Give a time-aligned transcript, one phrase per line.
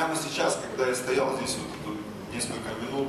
[0.00, 1.94] прямо сейчас, когда я стоял здесь вот
[2.32, 3.08] несколько минут,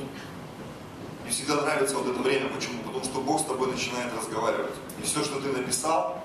[1.24, 2.50] мне всегда нравится вот это время.
[2.50, 2.84] Почему?
[2.84, 4.74] Потому что Бог с тобой начинает разговаривать.
[5.00, 6.22] И все, что ты написал,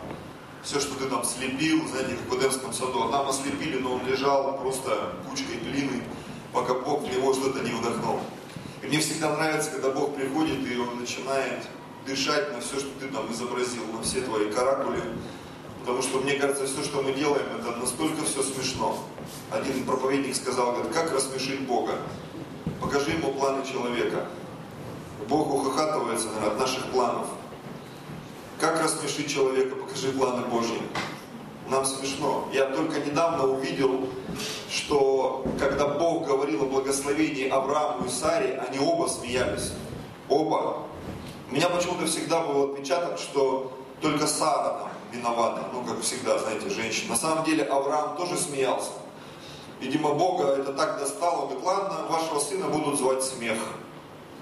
[0.65, 4.07] все, что ты там слепил, знаете, как в Эдемском саду, а там ослепили, но он
[4.09, 6.03] лежал просто кучкой глины,
[6.53, 8.19] пока Бог в него что-то не вдохнул.
[8.83, 11.63] И мне всегда нравится, когда Бог приходит, и Он начинает
[12.09, 15.03] дышать на все, что ты там изобразил, на все твои каракули.
[15.87, 18.99] Потому что, мне кажется, все, что мы делаем, это настолько все смешно.
[19.53, 21.93] Один проповедник сказал, говорит, как рассмешить Бога?
[22.81, 24.27] Покажи ему планы человека.
[25.29, 27.29] Бог ухахатывается наверное, от наших планов.
[28.59, 29.77] Как рассмешить человека?
[29.77, 30.83] Покажи планы Божьи.
[31.69, 32.49] Нам смешно.
[32.53, 34.09] Я только недавно увидел,
[34.69, 39.73] что когда Бог говорил о благословении Аврааму и Саре, они оба смеялись.
[40.29, 40.83] Оба.
[41.49, 45.69] У меня почему-то всегда был отпечаток, что только Сара там виновата.
[45.73, 47.11] Ну, как всегда, знаете, женщина.
[47.11, 48.91] На самом деле Авраам тоже смеялся.
[49.81, 51.43] Видимо, Бога это так достало.
[51.43, 53.59] Он говорит, ладно, вашего сына будут звать смех.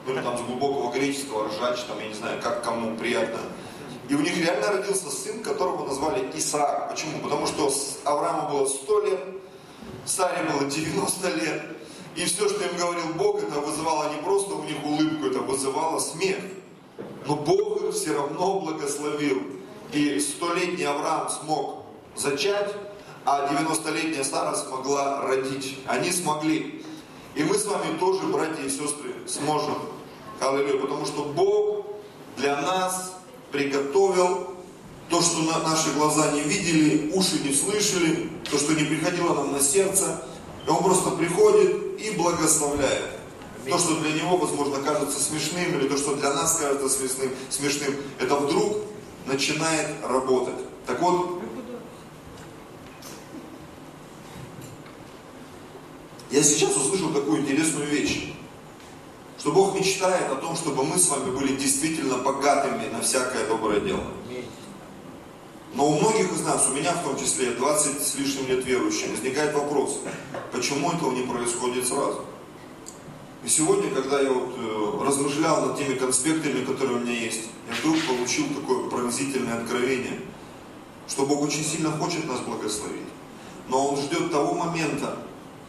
[0.07, 3.39] Ну, или там с глубокого греческого ржач, там, я не знаю, как кому приятно.
[4.09, 6.91] И у них реально родился сын, которого назвали Исаак.
[6.91, 7.21] Почему?
[7.21, 7.73] Потому что
[8.05, 9.21] Аврааму было 100 лет,
[10.05, 11.63] Саре было 90 лет.
[12.15, 15.99] И все, что им говорил Бог, это вызывало не просто у них улыбку, это вызывало
[15.99, 16.39] смех.
[17.27, 19.43] Но Бог их все равно благословил.
[19.93, 21.85] И столетний Авраам смог
[22.17, 22.75] зачать,
[23.25, 25.79] а 90-летняя Сара смогла родить.
[25.87, 26.85] Они смогли.
[27.35, 29.77] И мы с вами тоже, братья и сестры, сможем.
[30.41, 30.81] Аллилуйя.
[30.81, 31.87] Потому что Бог
[32.37, 33.15] для нас
[33.51, 34.55] приготовил
[35.09, 39.53] то, что на наши глаза не видели, уши не слышали, то, что не приходило нам
[39.53, 40.23] на сердце.
[40.67, 43.11] И Он просто приходит и благословляет.
[43.69, 47.95] То, что для него, возможно, кажется смешным, или то, что для нас кажется смешным, смешным
[48.19, 48.77] это вдруг
[49.27, 50.65] начинает работать.
[50.87, 51.41] Так вот,
[56.31, 58.35] я сейчас услышал такую интересную вещь
[59.45, 63.79] что Бог мечтает о том, чтобы мы с вами были действительно богатыми на всякое доброе
[63.81, 64.01] дело.
[65.75, 69.11] Но у многих из нас, у меня в том числе, 20 с лишним лет верующих,
[69.11, 70.01] возникает вопрос,
[70.51, 72.25] почему этого не происходит сразу?
[73.45, 77.75] И сегодня, когда я вот э, размышлял над теми конспектами, которые у меня есть, я
[77.77, 80.19] вдруг получил такое пронзительное откровение,
[81.07, 83.03] что Бог очень сильно хочет нас благословить.
[83.69, 85.19] Но Он ждет того момента,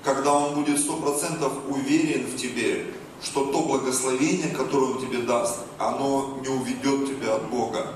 [0.06, 2.86] когда Он будет сто процентов уверен в тебе,
[3.22, 7.96] что то благословение, которое Он тебе даст, оно не уведет тебя от Бога.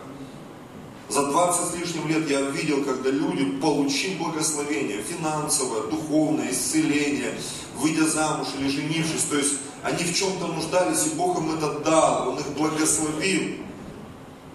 [1.07, 7.39] За 20 с лишним лет я видел, когда люди, получив благословение, финансовое, духовное, исцеление,
[7.77, 9.53] выйдя замуж или женившись, то есть
[9.83, 13.57] они в чем-то нуждались, и Бог им это дал, Он их благословил,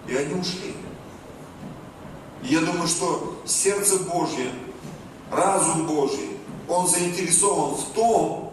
[0.07, 0.75] и они ушли.
[2.43, 4.51] И я думаю, что сердце Божье,
[5.31, 6.31] разум Божий,
[6.69, 8.53] он заинтересован в том,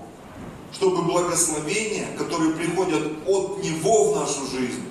[0.72, 4.84] чтобы благословения, которые приходят от Него в нашу жизнь,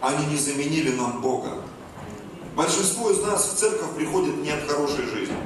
[0.00, 1.62] они не заменили нам Бога.
[2.56, 5.36] Большинство из нас в церковь приходит не от хорошей жизни.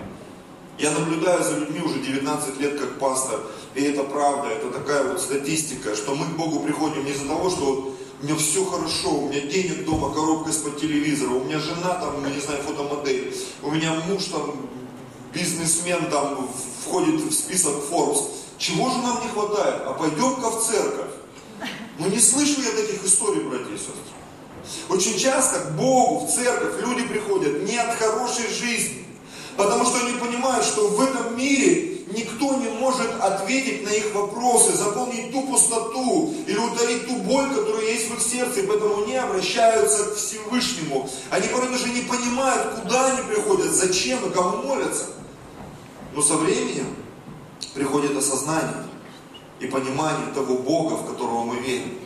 [0.82, 3.38] Я наблюдаю за людьми уже 19 лет как пастор,
[3.76, 7.50] и это правда, это такая вот статистика, что мы к Богу приходим не из-за того,
[7.50, 11.60] что вот у меня все хорошо, у меня денег дома, коробка из-под телевизора, у меня
[11.60, 13.32] жена там, не знаю, фотомодель,
[13.62, 14.56] у меня муж там,
[15.32, 16.48] бизнесмен там,
[16.84, 18.24] входит в список Forbes.
[18.58, 19.82] Чего же нам не хватает?
[19.86, 21.10] А пойдем-ка в церковь.
[22.00, 23.94] Ну не слышу я таких историй, братья и сестры.
[24.88, 29.01] Очень часто к Богу, в церковь люди приходят не от хорошей жизни,
[29.56, 34.76] потому что они понимают, что в этом мире никто не может ответить на их вопросы,
[34.76, 39.16] заполнить ту пустоту или утолить ту боль, которая есть в их сердце, и поэтому они
[39.16, 41.08] обращаются к Всевышнему.
[41.30, 45.06] Они порой даже не понимают, куда они приходят, зачем и кому молятся.
[46.14, 46.94] Но со временем
[47.74, 48.84] приходит осознание
[49.60, 51.98] и понимание того Бога, в которого мы верим.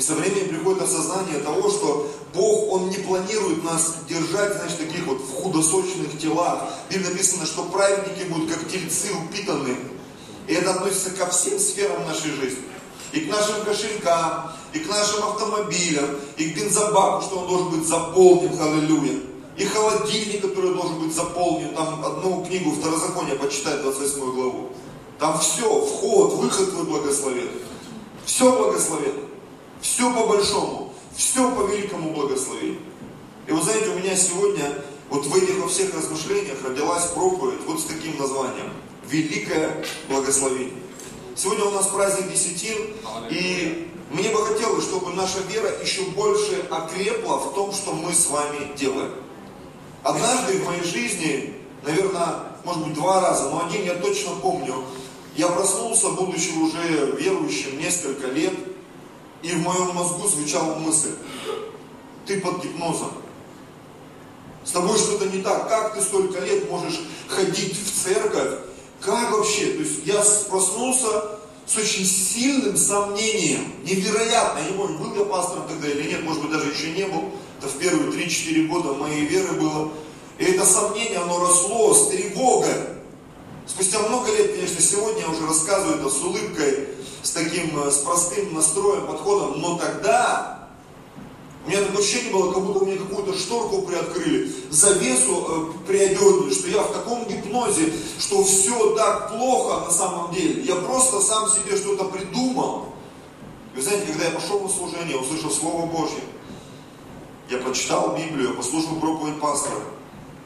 [0.00, 5.06] И со временем приходит осознание того, что Бог, Он не планирует нас держать, знаешь, таких
[5.06, 6.70] вот в худосочных телах.
[6.88, 9.76] В Библии написано, что праведники будут как тельцы упитаны.
[10.46, 12.62] И это относится ко всем сферам нашей жизни.
[13.12, 17.86] И к нашим кошелькам, и к нашим автомобилям, и к бензобаку, что он должен быть
[17.86, 19.20] заполнен, аллилуйя.
[19.58, 21.74] И холодильник, который должен быть заполнен.
[21.74, 24.70] Там одну книгу Второзакония почитать, 28 главу.
[25.18, 27.50] Там все, вход, выход твой благословен.
[28.24, 29.29] Все благословен.
[29.80, 30.92] Все по большому.
[31.16, 32.80] Все по великому благословению.
[33.46, 34.72] И вы знаете, у меня сегодня,
[35.08, 38.72] вот в этих во всех размышлениях родилась проповедь вот с таким названием.
[39.08, 40.74] Великое благословение.
[41.34, 42.94] Сегодня у нас праздник Десятин,
[43.30, 48.28] и мне бы хотелось, чтобы наша вера еще больше окрепла в том, что мы с
[48.28, 49.12] вами делаем.
[50.02, 54.84] Однажды в моей жизни, наверное, может быть два раза, но один я точно помню,
[55.36, 58.52] Я проснулся, будучи уже верующим несколько лет,
[59.42, 61.12] и в моем мозгу звучала мысль,
[62.26, 63.12] ты под гипнозом.
[64.64, 65.68] С тобой что-то не так.
[65.68, 68.60] Как ты столько лет можешь ходить в церковь?
[69.00, 69.72] Как вообще?
[69.72, 73.72] То есть я проснулся с очень сильным сомнением.
[73.84, 74.58] Невероятно.
[74.58, 77.30] Я не помню, был я пастором тогда или нет, может быть, даже еще не был.
[77.58, 79.90] Это в первые 3-4 года моей веры было.
[80.38, 82.74] И это сомнение, оно росло с тревогой.
[83.66, 86.88] Спустя много лет, конечно, сегодня я уже рассказываю это с улыбкой,
[87.22, 90.68] с таким, э, с простым настроем, подходом, но тогда
[91.64, 96.68] у меня такое ощущение было, как будто мне какую-то шторку приоткрыли, завесу э, приодернули, что
[96.68, 100.62] я в таком гипнозе, что все так плохо на самом деле.
[100.62, 102.86] Я просто сам себе что-то придумал.
[103.74, 106.20] Вы знаете, когда я пошел на служение, услышал Слово Божье,
[107.50, 109.82] я прочитал Библию, послушал проповедь пастора,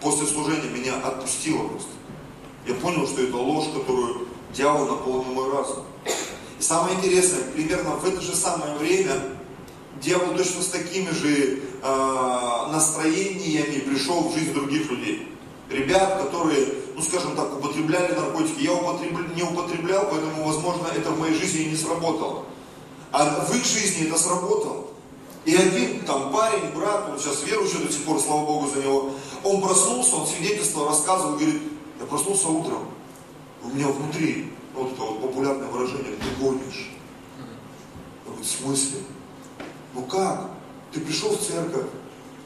[0.00, 1.90] после служения меня отпустило просто.
[2.66, 5.84] Я понял, что это ложь, которую дьявол наполнил мой разум.
[6.66, 9.20] Самое интересное, примерно в это же самое время
[10.00, 15.28] дьявол точно с такими же э, настроениями пришел в жизнь других людей.
[15.68, 18.62] Ребят, которые, ну скажем так, употребляли наркотики.
[18.62, 22.46] Я употребля, не употреблял, поэтому, возможно, это в моей жизни не сработало.
[23.12, 24.86] А в их жизни это сработало.
[25.44, 29.10] И один там парень, брат, он сейчас верующий до сих пор, слава Богу за него,
[29.42, 31.60] он проснулся, он свидетельство рассказывал, говорит,
[32.00, 32.88] я проснулся утром,
[33.62, 36.90] у меня внутри, это вот популярное выражение, ты гонишь.
[38.24, 38.98] Я говорю, в смысле?
[39.94, 40.50] Ну как?
[40.92, 41.86] Ты пришел в церковь,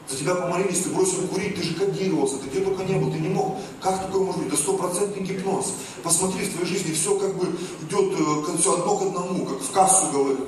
[0.09, 3.19] за тебя помолились, ты бросил курить, ты же кодировался, ты где только не был, ты
[3.19, 3.57] не мог.
[3.79, 4.47] Как такое может быть?
[4.47, 5.73] Это стопроцентный гипноз.
[6.03, 7.45] Посмотри, в твоей жизни все как бы
[7.83, 10.47] идет э, все одно к одному, как в кассу говорят.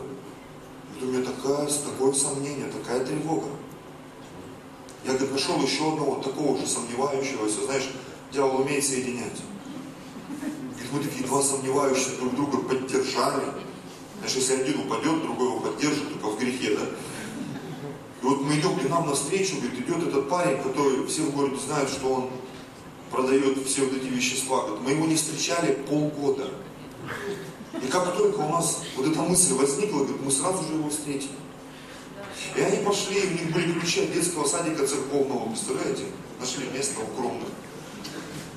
[0.99, 3.47] У меня такая, такое сомнение, такая тревога.
[5.05, 7.89] Я говорит, нашел еще одного такого же сомневающегося, знаешь,
[8.31, 9.41] дьявол умеет соединять.
[10.91, 13.43] И мы такие два сомневающихся друг друга поддержали.
[14.17, 16.85] Знаешь, если один упадет, другой его поддержит, только в грехе, да?
[18.21, 21.57] И вот мы идем к нам навстречу, говорит, идет этот парень, который все в городе
[21.57, 22.29] знают, что он
[23.09, 24.65] продает все вот эти вещества.
[24.65, 26.51] Говорит, мы его не встречали полгода.
[27.81, 31.31] И как только у нас вот эта мысль возникла, говорит, мы сразу же его встретили.
[32.55, 36.03] И они пошли, у них были ключи от детского садика церковного, представляете?
[36.39, 37.47] Нашли место укромное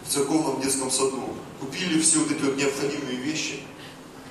[0.04, 1.34] в церковном детском саду.
[1.60, 3.60] Купили все вот эти вот необходимые вещи.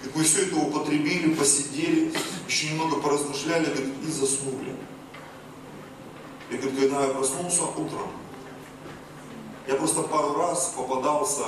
[0.01, 2.11] Говорит, мы все это употребили, посидели,
[2.47, 4.75] еще немного поразмышляли, говорит, и заснули.
[6.49, 8.11] И говорит, когда я проснулся утром,
[9.67, 11.45] я просто пару раз попадался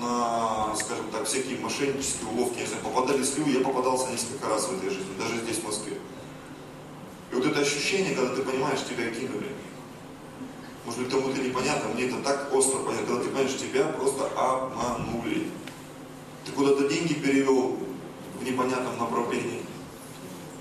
[0.00, 4.88] на, скажем так, всякие мошеннические уловки, если попадались люди, я попадался несколько раз в этой
[4.88, 5.98] жизни, даже здесь, в Москве.
[7.30, 9.52] И вот это ощущение, когда ты понимаешь, тебя кинули.
[10.84, 15.48] Может быть, кому-то непонятно, мне это так остро понятно, когда ты понимаешь, тебя просто обманули.
[16.44, 17.78] Ты куда-то деньги перевел
[18.40, 19.62] в непонятном направлении.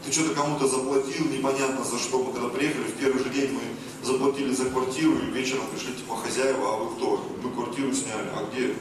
[0.06, 2.23] Ты что-то кому-то заплатил, непонятно за что.
[2.23, 6.15] Мы когда приехали, в первый же день мы заплатили за квартиру, и вечером пришли типа
[6.18, 7.27] хозяева, а вы кто?
[7.41, 8.75] Мы квартиру сняли, а где?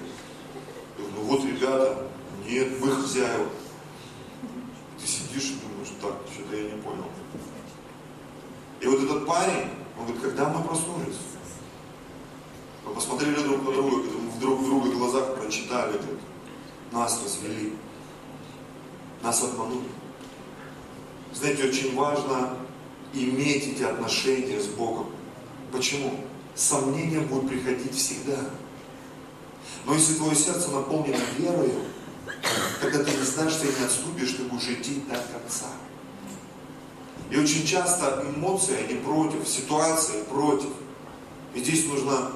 [0.99, 2.07] Ну вот ребята,
[2.47, 3.47] нет, вы хозяева.
[4.99, 7.07] Ты сидишь и думаешь, так, что-то я не понял.
[8.81, 11.17] И вот этот парень, он говорит, когда мы проснулись?
[12.91, 16.19] Мы посмотрели друг на друга, мы друг в друга глазах прочитали, говорит,
[16.91, 17.75] нас развели,
[19.23, 19.87] нас обманули.
[21.33, 22.57] Знаете, очень важно
[23.15, 25.07] иметь эти отношения с Богом.
[25.71, 26.25] Почему?
[26.57, 28.39] Сомнения будут приходить всегда.
[29.87, 31.83] Но если твое сердце наполнено верою,
[32.81, 35.69] когда ты не знаешь, что не отступишь, ты будешь идти до конца.
[37.31, 40.71] И очень часто эмоции, они против, ситуации против.
[41.55, 42.33] И здесь нужно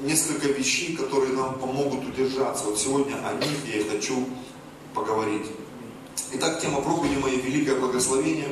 [0.00, 2.64] несколько вещей, которые нам помогут удержаться.
[2.64, 4.28] Вот сегодня о них я и хочу
[4.94, 5.46] поговорить.
[6.32, 8.48] Итак, тема проповеди моей «Великое благословение».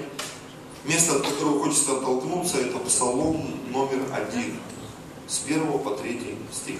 [0.85, 4.57] Место, от которого хочется оттолкнуться, это Псалом номер один,
[5.26, 6.79] с первого по третий стих.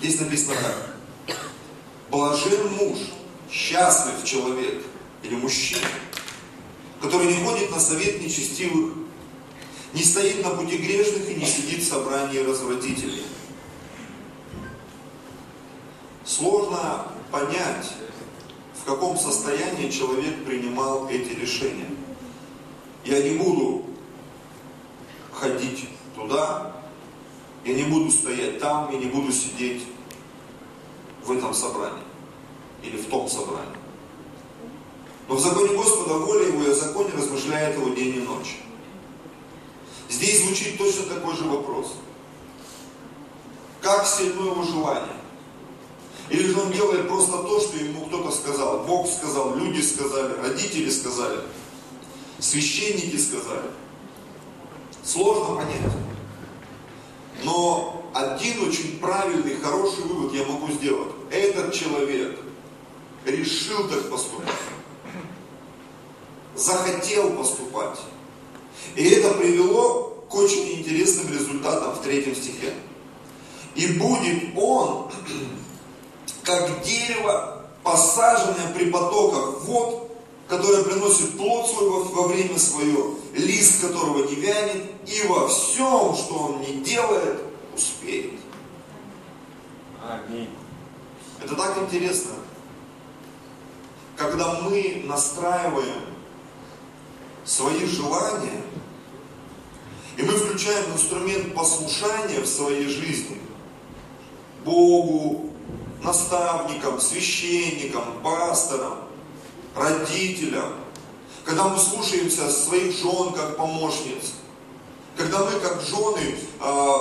[0.00, 1.36] Здесь написано так.
[2.10, 2.98] Блажен муж,
[3.50, 4.82] счастлив человек
[5.22, 5.86] или мужчина,
[7.00, 8.94] который не ходит на совет нечестивых,
[9.92, 13.24] не стоит на пути грешных и не сидит в собрании развратителей.
[16.24, 17.92] Сложно понять,
[18.80, 21.88] в каком состоянии человек принимал эти решения.
[23.04, 23.84] Я не буду
[25.32, 26.76] ходить туда,
[27.64, 29.82] я не буду стоять там, я не буду сидеть
[31.24, 32.02] в этом собрании
[32.82, 33.80] или в том собрании.
[35.28, 38.58] Но в законе Господа воля его и о законе размышляет его день и ночь.
[40.10, 41.94] Здесь звучит точно такой же вопрос.
[43.80, 45.16] как сильно его желание.
[46.28, 48.84] Или же он делает просто то, что ему кто-то сказал.
[48.84, 51.40] Бог сказал, люди сказали, родители сказали,
[52.38, 53.70] священники сказали.
[55.02, 55.92] Сложно понять.
[57.42, 61.10] Но один очень правильный, хороший вывод я могу сделать.
[61.30, 62.38] Этот человек
[63.24, 64.48] решил так поступать.
[66.54, 67.98] Захотел поступать.
[68.96, 72.72] И это привело к очень интересным результатам в третьем стихе.
[73.74, 75.10] И будет он
[76.42, 80.10] как дерево, посаженное при потоках вод,
[80.48, 86.34] которое приносит плод свой во время свое, лист которого не вянет, и во всем, что
[86.34, 87.40] он не делает,
[87.74, 88.32] успеет.
[90.02, 90.50] Аминь.
[91.42, 92.32] Это так интересно,
[94.16, 96.09] когда мы настраиваем
[97.44, 98.62] свои желания,
[100.16, 103.38] и мы включаем инструмент послушания в своей жизни.
[104.64, 105.50] Богу,
[106.02, 108.98] наставникам, священникам, пасторам,
[109.74, 110.74] родителям,
[111.44, 114.34] когда мы слушаемся своих жен как помощниц,
[115.16, 116.94] когда мы как жены э,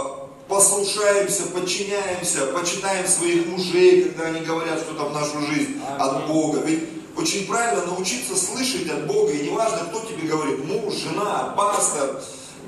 [0.47, 6.61] послушаемся, подчиняемся, почитаем своих мужей, когда они говорят что-то в нашу жизнь от Бога.
[6.61, 12.21] Ведь очень правильно научиться слышать от Бога, и неважно, кто тебе говорит, муж, жена, пастор,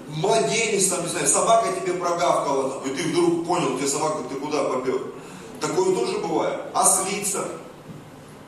[0.07, 4.65] младенец, там, не знаю, собака тебе прогавкала, и ты вдруг понял, тебе собака, ты куда
[4.65, 5.01] попер.
[5.59, 6.59] Такое тоже бывает.
[6.73, 7.47] Ослица.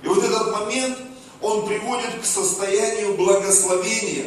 [0.01, 0.97] И вот этот момент,
[1.41, 4.25] он приводит к состоянию благословения.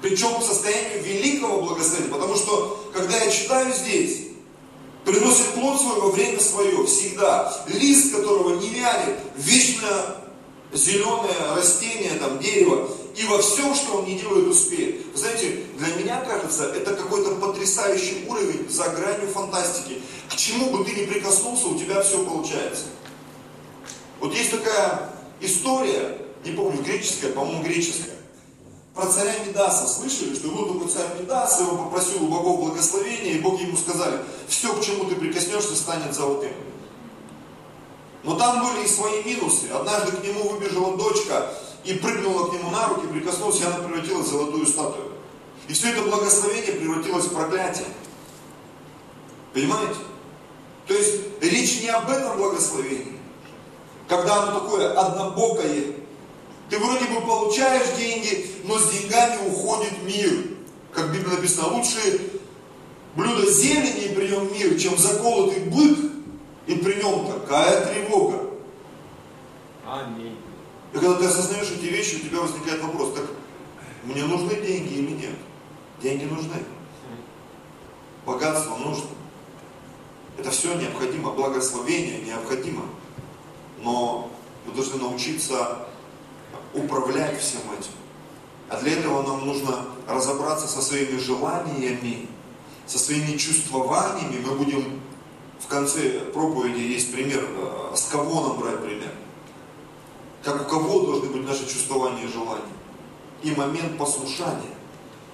[0.00, 2.10] Причем к состоянию великого благословения.
[2.10, 4.28] Потому что, когда я читаю здесь,
[5.04, 7.54] приносит плод свой во время свое, всегда.
[7.66, 10.16] Лист которого не вянет, вечно
[10.72, 15.04] зеленое растение, там, дерево, и во всем, что он не делает, успеет.
[15.14, 20.00] Знаете, для меня кажется, это какой-то потрясающий уровень за гранью фантастики.
[20.28, 22.84] К чему бы ты ни прикоснулся, у тебя все получается.
[24.20, 25.10] Вот есть такая
[25.40, 28.14] история, не помню, греческая, по-моему, греческая,
[28.94, 29.86] про царя Медаса.
[29.88, 34.20] Слышали, что вот такой царь Медас, его попросил у богов благословения, и боги ему сказали,
[34.46, 36.52] все, к чему ты прикоснешься, станет золотым.
[38.22, 39.68] Но там были и свои минусы.
[39.68, 41.52] Однажды к нему выбежала дочка
[41.84, 45.12] и прыгнула к нему на руки, прикоснулась, и она превратилась в золотую статую.
[45.68, 47.86] И все это благословение превратилось в проклятие.
[49.54, 49.94] Понимаете?
[50.86, 53.18] То есть речь не об этом благословении.
[54.08, 55.94] Когда оно такое однобокое.
[56.68, 60.48] Ты вроде бы получаешь деньги, но с деньгами уходит мир.
[60.92, 62.20] Как в Библии написано, лучше
[63.14, 66.09] блюдо зелени при нем мир, чем заколотый бык,
[66.66, 68.50] и при нем такая тревога.
[69.86, 70.36] Аминь.
[70.92, 73.26] И когда ты осознаешь эти вещи, у тебя возникает вопрос, так
[74.04, 75.36] мне нужны деньги или нет?
[76.02, 76.56] Деньги нужны.
[78.24, 79.06] Богатство нужно.
[80.38, 82.84] Это все необходимо, благословение необходимо.
[83.82, 84.30] Но
[84.66, 85.86] мы должны научиться
[86.74, 87.92] управлять всем этим.
[88.68, 92.28] А для этого нам нужно разобраться со своими желаниями,
[92.86, 94.44] со своими чувствованиями.
[94.46, 94.99] Мы будем
[95.60, 99.12] в конце проповеди, есть пример, э, с кого нам брать пример.
[100.42, 102.62] Как у кого должны быть наши чувствования и желания.
[103.42, 104.74] И момент послушания.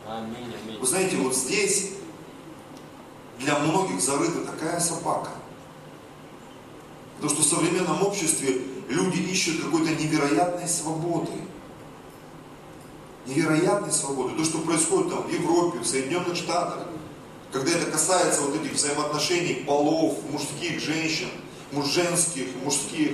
[0.07, 0.79] Аминь, аминь.
[0.79, 1.93] Вы знаете, вот здесь
[3.39, 5.31] для многих зарыта такая собака.
[7.17, 11.33] Потому что в современном обществе люди ищут какой-то невероятной свободы.
[13.27, 14.37] Невероятной свободы.
[14.37, 16.87] То, что происходит там в Европе, в Соединенных Штатах.
[17.57, 21.29] Когда это касается вот этих взаимоотношений полов, мужских, женщин,
[21.73, 23.13] муж женских, мужских.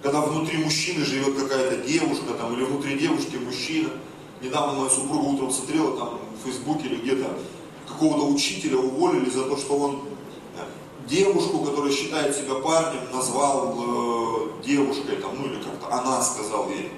[0.00, 3.90] Когда внутри мужчины живет какая-то девушка, там, или внутри девушки мужчина.
[4.40, 7.36] Недавно моя супруга утром смотрела там в Фейсбуке или где-то,
[7.88, 10.02] какого-то учителя уволили за то, что он
[10.56, 16.70] э, девушку, которая считает себя парнем, назвал э, девушкой, там, ну или как-то она сказал
[16.70, 16.92] ей.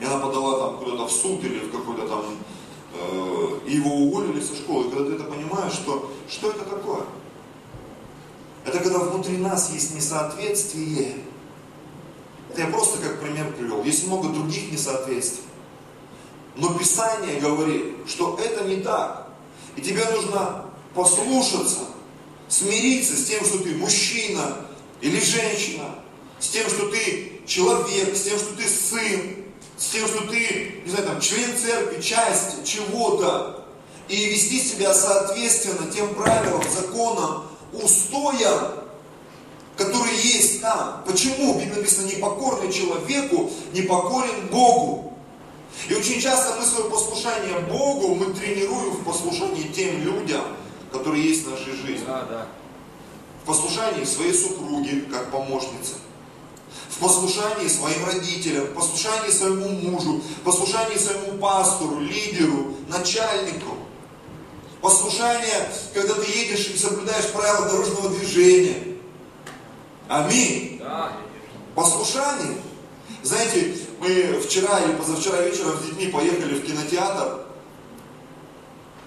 [0.00, 2.24] И она подала там куда-то в суд или в какой-то там,
[3.66, 4.90] и его уволили со школы.
[4.90, 7.02] Когда ты это понимаешь, что, что это такое?
[8.64, 11.16] Это когда внутри нас есть несоответствие.
[12.50, 13.82] Это я просто как пример привел.
[13.84, 15.44] Есть много других несоответствий.
[16.56, 19.28] Но Писание говорит, что это не так.
[19.76, 21.80] И тебе нужно послушаться,
[22.48, 24.66] смириться с тем, что ты мужчина
[25.00, 25.96] или женщина,
[26.40, 29.45] с тем, что ты человек, с тем, что ты сын,
[29.76, 33.64] с тем, что ты, не знаю, там, член церкви, часть чего-то,
[34.08, 38.84] и вести себя соответственно тем правилам, законам, устоям,
[39.76, 41.02] которые есть там.
[41.06, 41.54] Почему?
[41.54, 45.12] В Библии написано, непокорный человеку, непокорен Богу.
[45.88, 50.42] И очень часто мы свое послушание Богу мы тренируем в послушании тем людям,
[50.90, 52.06] которые есть в нашей жизни.
[52.06, 52.46] Да, да.
[53.42, 55.94] в послушании своей супруге, как помощнице,
[56.90, 63.76] в послушании своим родителям, в послушании своему мужу, в послушании своему пастору, лидеру, начальнику.
[64.80, 68.96] Послушание, когда ты едешь и соблюдаешь правила дорожного движения.
[70.08, 70.80] Аминь.
[71.74, 72.58] Послушание.
[73.22, 77.46] Знаете, мы вчера или позавчера вечером с детьми поехали в кинотеатр,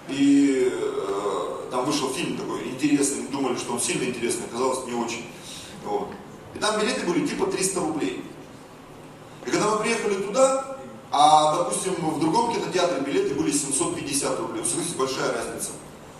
[0.08, 4.92] и э, там вышел фильм такой интересный, мы думали, что он сильно интересный, оказалось не
[4.92, 5.24] очень.
[5.84, 6.08] Вот.
[6.54, 8.24] И там билеты были типа 300 рублей.
[9.46, 10.78] И когда мы приехали туда,
[11.10, 14.64] а, допустим, в другом кинотеатре билеты были 750 рублей.
[14.64, 15.70] Смотрите, большая разница.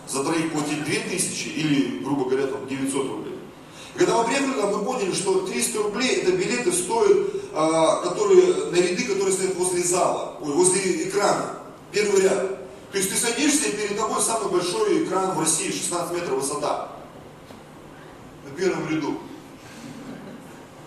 [0.09, 3.39] За троих платить 2000 или, грубо говоря, там 900 рублей.
[3.95, 7.19] И когда мы приехали туда, мы поняли, что 300 рублей это билеты стоят,
[7.53, 11.57] а, которые, на ряды, которые стоят возле зала, возле экрана,
[11.93, 12.59] первый ряд.
[12.91, 16.89] То есть ты садишься, и перед тобой самый большой экран в России, 16 метров высота.
[18.45, 19.19] На первом ряду.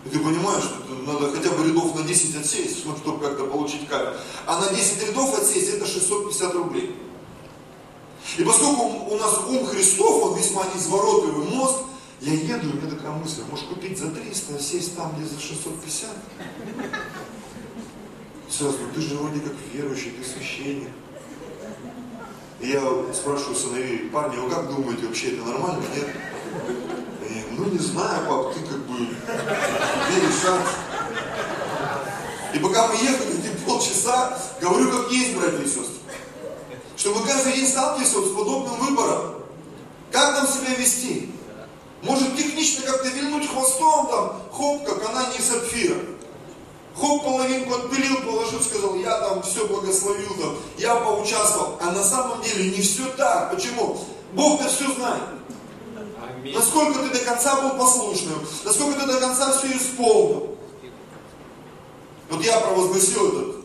[0.06, 4.16] И ты понимаешь, что надо хотя бы рядов на 10 отсесть, чтобы как-то получить камеру.
[4.46, 6.96] А на 10 рядов отсесть это 650 рублей.
[8.38, 11.80] И поскольку у нас ум Христов, он весьма изворотливый мозг,
[12.22, 15.26] я еду, и у меня такая мысль, может купить за 300, а сесть там, где
[15.26, 16.10] за 650?
[18.50, 20.90] Сразу, ну ты же вроде как верующий, ты священник.
[22.62, 22.82] И я
[23.14, 26.08] спрашиваю сыновей, парни, вы как думаете, вообще это нормально, нет?
[27.28, 30.70] Они, ну не знаю, пап, ты как веришь шанс.
[32.54, 35.86] И пока мы ехали, эти полчаса, говорю, как есть, братья и сестры.
[36.96, 39.36] Что мы каждый день сталкиваемся вот с подобным выбором.
[40.12, 41.32] Как нам себя вести?
[42.04, 45.96] Может технично как-то вильнуть хвостом, там, хоп, как она не сапфира.
[46.96, 51.80] Хоп, половинку отпилил, положил, сказал, я там все благословил, там, я поучаствовал.
[51.82, 53.52] А на самом деле не все так.
[53.56, 54.00] Почему?
[54.34, 55.24] Бог-то все знает.
[56.44, 56.56] Аминь.
[56.56, 60.58] Насколько ты до конца был послушным, насколько ты до конца все исполнил.
[62.30, 63.56] Вот я провозгласил этот,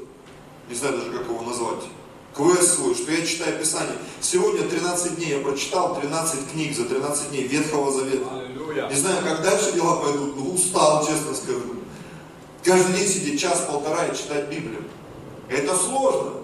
[0.69, 1.85] не знаю даже как его назвать,
[2.37, 3.97] квест свой, что я читаю Писание.
[4.21, 8.27] Сегодня 13 дней я прочитал 13 книг за 13 дней Ветхого Завета.
[8.31, 8.89] Аллилуйя.
[8.89, 11.75] Не знаю, как дальше дела пойдут, но устал, честно скажу.
[12.63, 14.85] Каждый день сидеть час-полтора и читать Библию.
[15.49, 16.35] Это сложно.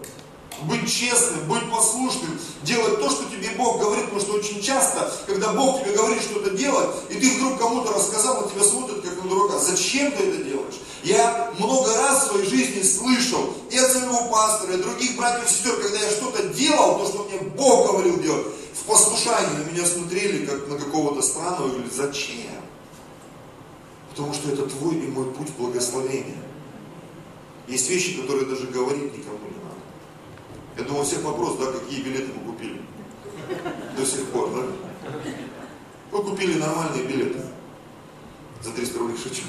[0.63, 5.53] Быть честным, быть послушным, делать то, что тебе Бог говорит, потому что очень часто, когда
[5.53, 9.29] Бог тебе говорит что-то делать, и ты вдруг кому-то рассказал, на тебя смотрят как на
[9.29, 9.59] дурака.
[9.59, 10.75] Зачем ты это делаешь?
[11.03, 15.47] Я много раз в своей жизни слышал и от своего пастора, и от других братьев
[15.47, 19.71] и сестер, когда я что-то делал, то, что мне Бог говорил делать, в послушании на
[19.71, 22.63] меня смотрели, как на какого-то странного, и говорили, зачем?
[24.11, 26.43] Потому что это твой и мой путь благословения.
[27.67, 29.54] Есть вещи, которые даже говорить никому.
[30.77, 32.81] Я думаю, у всех вопрос, да, какие билеты мы купили.
[33.97, 34.63] До сих пор, да?
[36.11, 37.41] Мы купили нормальные билеты.
[38.63, 39.43] За 300 рублей шучу.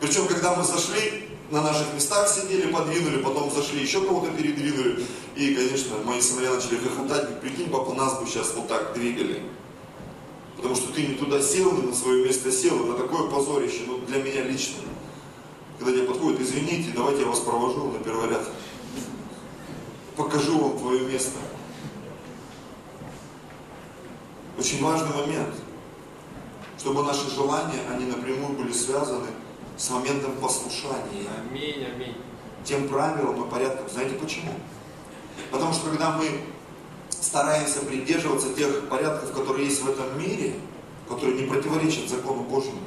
[0.00, 5.04] Причем, когда мы зашли, на наших местах сидели, подвинули, потом зашли, еще кого-то передвинули.
[5.36, 9.42] И, конечно, мои сыновья начали хохотать, прикинь, папа, нас бы сейчас вот так двигали.
[10.56, 13.98] Потому что ты не туда сел, не на свое место сел, это такое позорище, ну,
[13.98, 14.82] для меня лично.
[15.78, 18.42] Когда тебе подходят, извините, давайте я вас провожу на первый ряд.
[20.16, 21.38] Покажу вам твое место.
[24.58, 25.54] Очень важный момент,
[26.78, 29.26] чтобы наши желания, они напрямую были связаны
[29.76, 31.28] с моментом послушания.
[31.38, 32.16] Аминь, аминь.
[32.64, 33.88] Тем правилам и порядкам.
[33.90, 34.52] Знаете почему?
[35.50, 36.26] Потому что когда мы
[37.10, 40.54] стараемся придерживаться тех порядков, которые есть в этом мире,
[41.06, 42.80] которые не противоречат закону Божьему,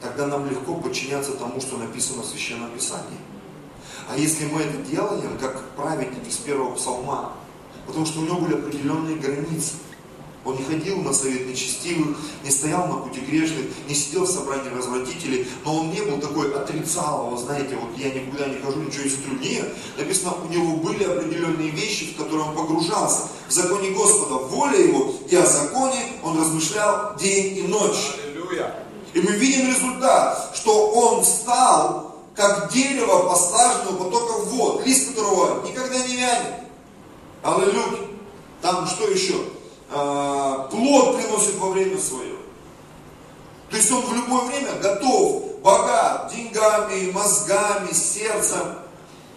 [0.00, 3.18] тогда нам легко подчиняться тому, что написано в Священном Писании.
[4.08, 7.32] А если мы это делаем, как праведник из первого псалма,
[7.86, 9.74] потому что у него были определенные границы–
[10.42, 14.70] он не ходил на совет нечестивых, не стоял на пути грешных, не сидел в собрании
[14.70, 19.38] развратителей, но он не был такой отрицалого, знаете, вот я никуда не хожу, ничего смотрю.
[19.38, 23.28] Нет, написано, у него были определенные вещи, в которые он погружался.
[23.48, 28.14] В законе Господа воля его, и о законе он размышлял день и ночь.
[29.14, 35.98] И мы видим результат, что он стал как дерево, посаженного потоком вод, лист которого никогда
[36.06, 36.54] не вянет.
[37.42, 38.08] Аллилуйя.
[38.62, 39.34] Там что еще?
[39.90, 42.36] э, плод приносит во время свое.
[43.70, 48.78] То есть он в любое время готов, богат, деньгами, мозгами, сердцем,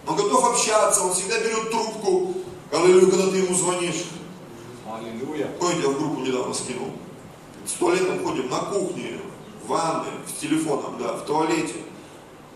[0.06, 2.34] он готов общаться, он всегда берет трубку,
[2.72, 4.04] аллилуйя, когда ты ему звонишь.
[4.90, 5.46] Аллилуйя.
[5.58, 6.90] Помните, я в группу недавно скинул.
[7.66, 9.20] С туалетом ходим на кухне,
[9.64, 11.74] в ванной, в телефоном, да, в туалете.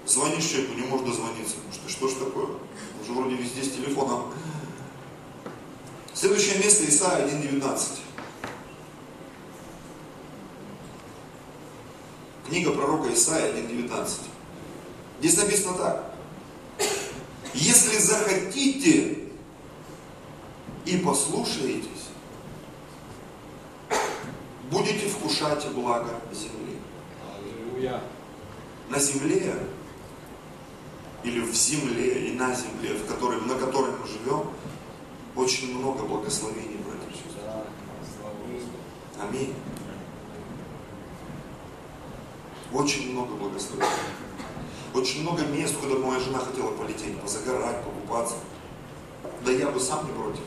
[0.07, 1.57] Звонишь человеку, не можешь дозвониться.
[1.57, 2.47] потому Что, что ж такое?
[2.47, 4.33] Он же вроде везде с телефоном.
[6.15, 7.81] Следующее место Исаия 1.19.
[12.49, 14.09] Книга пророка Исаия 1.19.
[15.21, 16.15] Здесь написано так.
[17.53, 19.19] Если захотите
[20.87, 22.09] и послушаетесь,
[24.71, 26.78] будете вкушать благо земли.
[27.79, 28.01] Аллилуйя.
[28.89, 29.55] На земле
[31.23, 34.51] или в земле и на земле, в которой, на которой мы живем,
[35.37, 37.23] очень много благословений, братья.
[39.21, 39.55] Аминь.
[42.73, 43.89] Очень много благословений.
[44.95, 48.35] Очень много мест, куда моя жена хотела полететь, позагорать, покупаться.
[49.45, 50.43] Да я бы сам не против.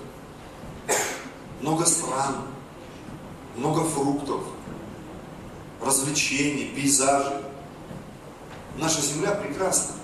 [1.62, 2.48] Много стран,
[3.56, 4.42] много фруктов,
[5.82, 7.38] развлечений, пейзажей.
[8.78, 9.96] Наша земля прекрасна.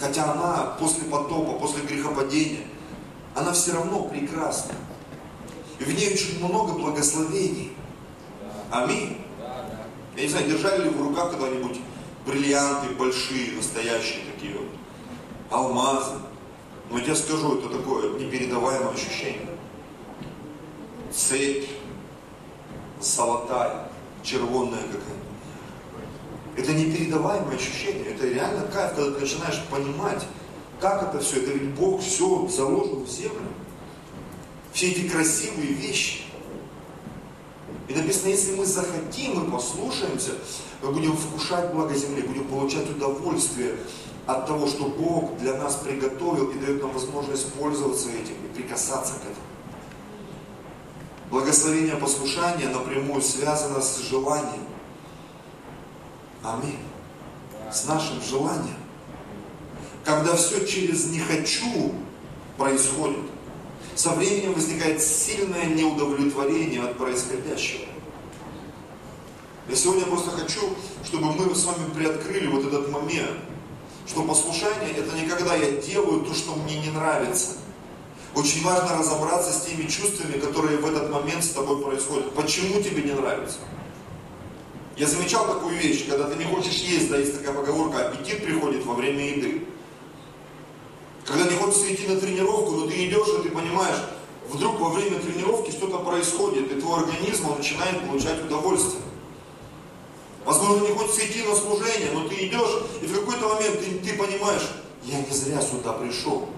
[0.00, 2.64] Хотя она после потопа, после грехопадения,
[3.34, 4.74] она все равно прекрасна.
[5.78, 7.72] И в ней очень много благословений.
[8.70, 9.18] Аминь.
[10.16, 11.80] Я не знаю, держали ли в руках когда-нибудь
[12.26, 14.68] бриллианты большие, настоящие такие вот,
[15.50, 16.14] алмазы.
[16.90, 19.48] Но я тебе скажу, это такое непередаваемое ощущение.
[21.12, 21.68] Цепь,
[23.00, 23.89] золотая,
[24.22, 25.30] червонная какая-то.
[26.56, 30.26] Это непередаваемое ощущение, это реально кайф, когда ты начинаешь понимать,
[30.80, 33.48] как это все, это ведь Бог все заложил в землю.
[34.72, 36.22] Все эти красивые вещи.
[37.88, 40.32] И написано, если мы захотим и послушаемся,
[40.82, 43.76] мы будем вкушать благо земли, будем получать удовольствие
[44.26, 49.14] от того, что Бог для нас приготовил и дает нам возможность пользоваться этим и прикасаться
[49.14, 49.49] к этому.
[51.30, 54.66] Благословение послушания напрямую связано с желанием.
[56.42, 56.80] Аминь.
[57.72, 58.76] С нашим желанием.
[60.04, 61.94] Когда все через «не хочу»
[62.56, 63.20] происходит,
[63.94, 67.84] со временем возникает сильное неудовлетворение от происходящего.
[69.68, 73.38] Я сегодня просто хочу, чтобы мы с вами приоткрыли вот этот момент,
[74.04, 77.58] что послушание это не когда я делаю то, что мне не нравится.
[78.34, 82.32] Очень важно разобраться с теми чувствами, которые в этот момент с тобой происходят.
[82.32, 83.58] Почему тебе не нравится?
[84.96, 88.84] Я замечал такую вещь, когда ты не хочешь есть, да, есть такая поговорка, аппетит приходит
[88.84, 89.66] во время еды.
[91.24, 93.96] Когда не хочется идти на тренировку, но ты идешь, и ты понимаешь,
[94.48, 99.02] вдруг во время тренировки что-то происходит, и твой организм он начинает получать удовольствие.
[100.44, 104.16] Возможно, не хочется идти на служение, но ты идешь, и в какой-то момент ты, ты
[104.16, 104.68] понимаешь,
[105.04, 106.48] я не зря сюда пришел.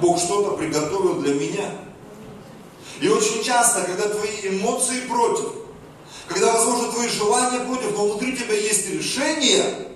[0.00, 1.70] Бог что-то приготовил для меня.
[3.00, 5.52] И очень часто, когда твои эмоции против,
[6.26, 9.88] когда, возможно, твои желания против, но внутри тебя есть решение,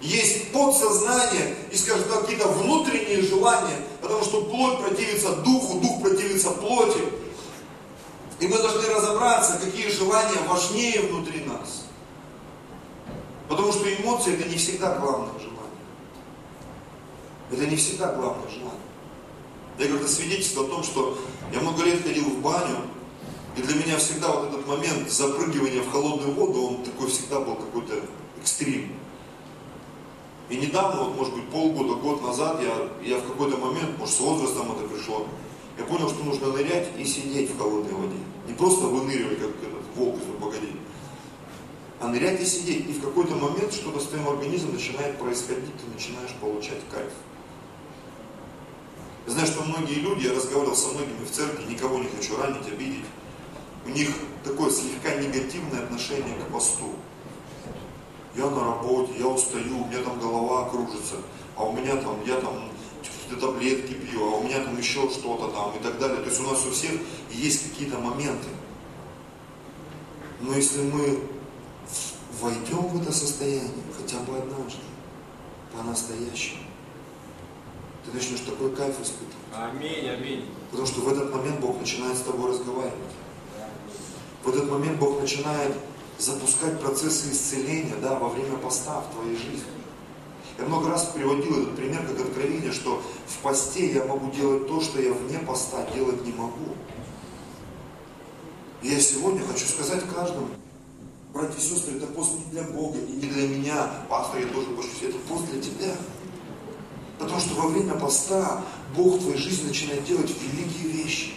[0.00, 6.50] есть подсознание и, скажем так, какие-то внутренние желания, потому что плоть противится духу, дух противится
[6.50, 7.00] плоти.
[8.38, 11.84] И мы должны разобраться, какие желания важнее внутри нас.
[13.48, 15.50] Потому что эмоции это не всегда главное желание.
[17.50, 18.89] Это не всегда главное желание.
[19.80, 21.16] Я говорю, это свидетельство о том, что
[21.54, 22.76] я много лет ходил в баню,
[23.56, 27.54] и для меня всегда вот этот момент запрыгивания в холодную воду, он такой всегда был
[27.54, 27.94] какой-то
[28.38, 28.92] экстрим.
[30.50, 34.20] И недавно, вот может быть полгода, год назад, я, я в какой-то момент, может с
[34.20, 35.26] возрастом это пришло,
[35.78, 38.18] я понял, что нужно нырять и сидеть в холодной воде.
[38.46, 40.76] Не просто выныривать, как этот волк из погоди,
[42.00, 42.86] а нырять и сидеть.
[42.86, 47.12] И в какой-то момент что-то с твоим организмом начинает происходить, ты начинаешь получать кайф.
[49.26, 52.66] Я знаю, что многие люди, я разговаривал со многими в церкви, никого не хочу ранить,
[52.66, 53.04] обидеть,
[53.84, 54.10] у них
[54.44, 56.94] такое слегка негативное отношение к посту.
[58.36, 61.16] Я на работе, я устаю, у меня там голова кружится,
[61.56, 62.70] а у меня там, я там
[63.02, 66.18] какие-то таблетки пью, а у меня там еще что-то там и так далее.
[66.18, 66.92] То есть у нас у всех
[67.30, 68.48] есть какие-то моменты.
[70.40, 71.20] Но если мы
[72.40, 74.78] войдем в это состояние хотя бы однажды,
[75.72, 76.69] по-настоящему,
[78.04, 79.36] ты начнешь такой кайф испытывать.
[79.54, 80.44] Аминь, аминь.
[80.70, 82.94] Потому что в этот момент Бог начинает с тобой разговаривать.
[84.44, 85.74] В этот момент Бог начинает
[86.18, 89.80] запускать процессы исцеления да, во время поста в твоей жизни.
[90.58, 94.80] Я много раз приводил этот пример как откровение, что в посте я могу делать то,
[94.80, 96.76] что я вне поста делать не могу.
[98.82, 100.48] И я сегодня хочу сказать каждому,
[101.32, 104.68] братья и сестры, это пост не для Бога и не для меня, пастор, я тоже
[104.68, 105.94] пощусь, это пост для тебя.
[107.20, 108.64] Потому что во время поста
[108.96, 111.34] Бог в твоей жизни начинает делать великие вещи.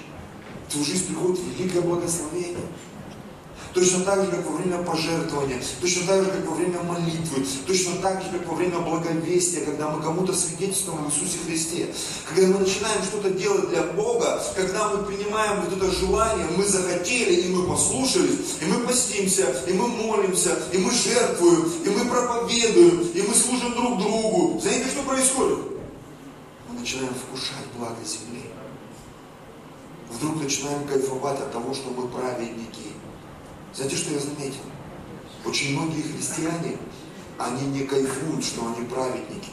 [0.68, 2.66] В твою жизнь приходит великое благословение.
[3.74, 7.96] точно так же, как во время пожертвования, точно так же, как во время молитвы, точно
[8.02, 11.88] так же, как во время благовестия, когда мы кому-то свидетельствуем в Иисусе Христе.
[12.30, 17.42] Когда мы начинаем что-то делать для Бога, когда мы принимаем вот это желание, мы захотели,
[17.42, 23.02] и мы послушались, и мы постимся, и мы молимся, и мы жертвуем, и мы проповедуем,
[23.14, 24.60] и мы служим друг другу.
[24.62, 25.73] Знаете, что происходит?
[26.84, 28.44] Начинаем вкушать благо земли.
[30.12, 32.92] Вдруг начинаем кайфовать от того, что мы праведники.
[33.74, 34.64] Знаете, что я заметил?
[35.46, 36.78] Очень многие христиане,
[37.38, 39.52] они не кайфуют, что они праведники.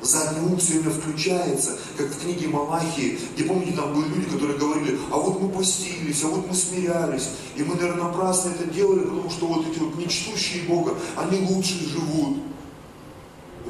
[0.00, 4.58] Задний ум все время включается, как в книге Малахии, где, помните, там были люди, которые
[4.58, 9.00] говорили, а вот мы постились, а вот мы смирялись, и мы, наверное, напрасно это делали,
[9.00, 12.38] потому что вот эти вот нечтущие Бога, они лучше живут.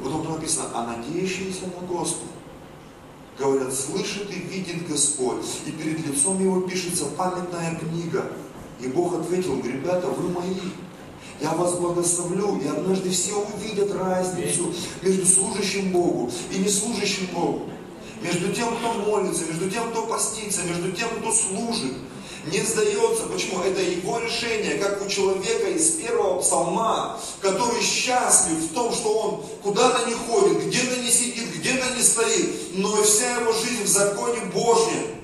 [0.03, 2.33] Потом написано, а надеющиеся на Господа,
[3.39, 8.27] говорят, слышит и видит Господь, и перед лицом его пишется памятная книга.
[8.81, 10.57] И Бог ответил, ребята, вы мои,
[11.41, 17.69] я вас благословлю, и однажды все увидят разницу между служащим Богу и не служащим Богу.
[18.23, 21.95] Между тем, кто молится, между тем, кто постится, между тем, кто служит.
[22.47, 23.25] Не сдается.
[23.33, 23.63] Почему?
[23.63, 29.45] Это его решение, как у человека из первого псалма, который счастлив в том, что он
[29.63, 34.41] куда-то не ходит, где-то не сидит, где-то не стоит, но вся его жизнь в законе
[34.53, 35.22] Божьем.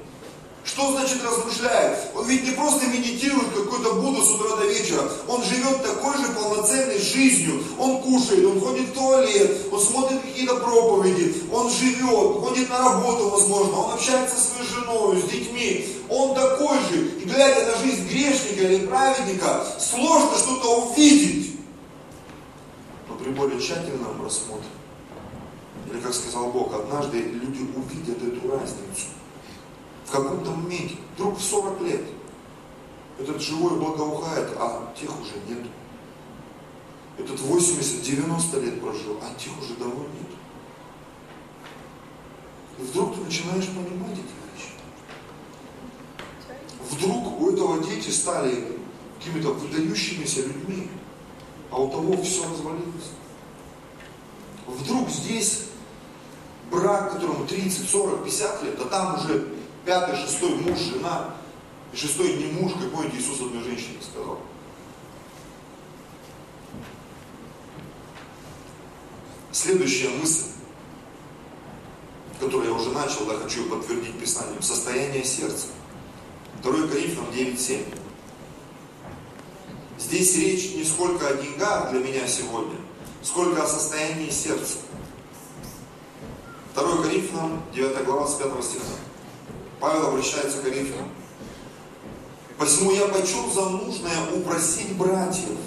[0.78, 1.98] Что значит размышляет?
[2.14, 5.02] Он ведь не просто медитирует какой-то Будду с утра до вечера.
[5.26, 7.64] Он живет такой же полноценной жизнью.
[7.80, 13.28] Он кушает, он ходит в туалет, он смотрит какие-то проповеди, он живет, ходит на работу,
[13.28, 15.96] возможно, он общается со своей женой, с детьми.
[16.08, 17.08] Он такой же.
[17.08, 21.58] И глядя на жизнь грешника или праведника, сложно что-то увидеть.
[23.08, 24.70] Но при более тщательном рассмотре,
[25.90, 29.08] или как сказал Бог, однажды люди увидят эту разницу
[30.08, 32.00] в каком-то моменте, вдруг в 40 лет,
[33.18, 35.66] этот живой благоухает, а тех уже нет.
[37.18, 40.30] Этот 80-90 лет прожил, а тех уже давно нет.
[42.78, 44.72] И вдруг ты начинаешь понимать эти вещи.
[46.90, 48.78] Вдруг у этого дети стали
[49.18, 50.88] какими-то выдающимися людьми,
[51.70, 53.10] а у того все развалилось.
[54.66, 55.64] Вдруг здесь
[56.70, 61.34] брак, которому 30, 40, 50 лет, а там уже пятый, шестой муж, жена,
[61.92, 64.40] и шестой не муж, как помните, Иисус одной женщине сказал.
[69.50, 70.44] Следующая мысль,
[72.38, 75.68] которую я уже начал, да, хочу подтвердить Писанием, состояние сердца.
[76.62, 77.84] 2 Коринфянам 9.7.
[79.98, 82.76] Здесь речь не сколько о деньгах для меня сегодня,
[83.22, 84.78] сколько о состоянии сердца.
[86.74, 89.07] 2 Коринфянам 9 глава с 5 стиха.
[89.80, 91.08] Павел обращается к Коринфянам.
[92.58, 95.58] Посему я почел за нужное упросить братьев,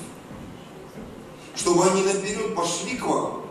[1.55, 3.43] чтобы они наперед пошли к вам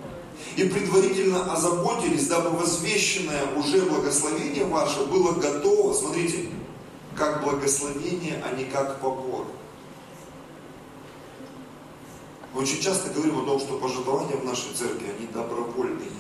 [0.57, 6.51] и предварительно озаботились, дабы возвещенное уже благословение ваше было готово, смотрите,
[7.16, 9.46] как благословение, а не как побор.
[12.53, 16.11] Мы очень часто говорим о том, что пожертвования в нашей церкви, они добровольные.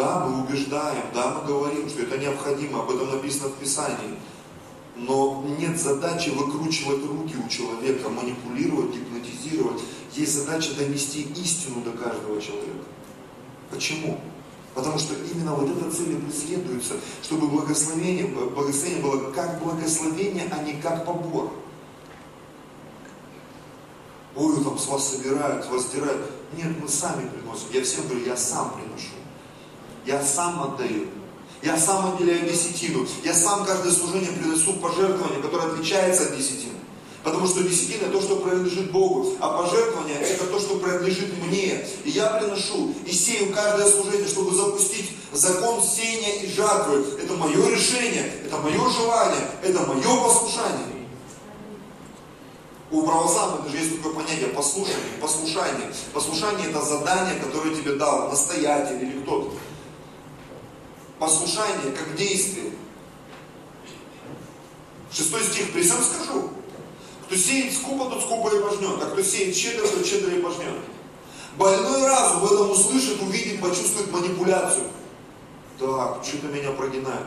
[0.00, 4.16] Да, мы убеждаем, да, мы говорим, что это необходимо, об этом написано в Писании.
[4.96, 9.82] Но нет задачи выкручивать руки у человека, манипулировать, гипнотизировать.
[10.14, 12.86] Есть задача донести истину до каждого человека.
[13.70, 14.18] Почему?
[14.74, 20.80] Потому что именно вот эта цель преследуется, чтобы благословение, благословение было как благословение, а не
[20.80, 21.52] как побор.
[24.34, 26.22] Ой, там с вас собирают, вас стирают.
[26.56, 27.66] Нет, мы сами приносим.
[27.74, 29.19] Я всем говорю, я сам приношу.
[30.06, 31.08] Я сам отдаю.
[31.62, 33.06] Я сам отделяю десятину.
[33.22, 36.72] Я сам каждое служение принесу пожертвование, которое отличается от десятины.
[37.22, 41.84] Потому что десятина то, что принадлежит Богу, а пожертвование это то, что принадлежит мне.
[42.04, 47.04] И я приношу и сею каждое служение, чтобы запустить закон сеяния и жатвы.
[47.22, 50.86] Это мое решение, это мое желание, это мое послушание.
[52.90, 55.92] У православных даже есть такое понятие послушание, послушание.
[56.14, 59.52] Послушание это задание, которое тебе дал настоятель или кто-то
[61.20, 62.72] послушание как действие.
[65.12, 66.50] Шестой стих, при всем скажу.
[67.26, 70.74] Кто сеет скупо, тот скупо и пожнет, а кто сеет щедро, тот щедро и пожнет.
[71.56, 74.86] Больной разум в этом услышит, увидит, почувствует манипуляцию.
[75.78, 77.26] Так, что-то меня прогинает.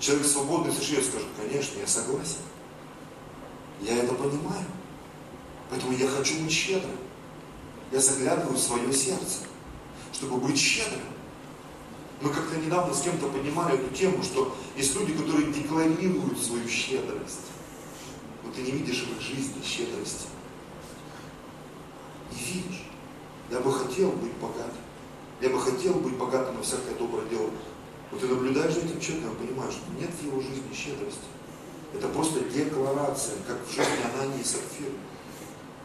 [0.00, 2.38] Человек свободный совершенно скажет, конечно, я согласен.
[3.80, 4.66] Я это понимаю.
[5.70, 6.96] Поэтому я хочу быть щедрым.
[7.92, 9.40] Я заглядываю в свое сердце,
[10.12, 11.11] чтобы быть щедрым.
[12.22, 17.50] Мы как-то недавно с кем-то поднимали эту тему, что есть люди, которые декларируют свою щедрость.
[18.44, 20.28] но ты не видишь в их жизни щедрости.
[22.30, 22.84] Не видишь.
[23.50, 24.82] Я бы хотел быть богатым.
[25.40, 27.50] Я бы хотел быть богатым на всякое доброе дело.
[28.12, 31.26] Но ты наблюдаешь за этим человеком понимаешь, что нет в его жизни щедрости.
[31.92, 34.92] Это просто декларация, как в жизни Анании и Сапфира,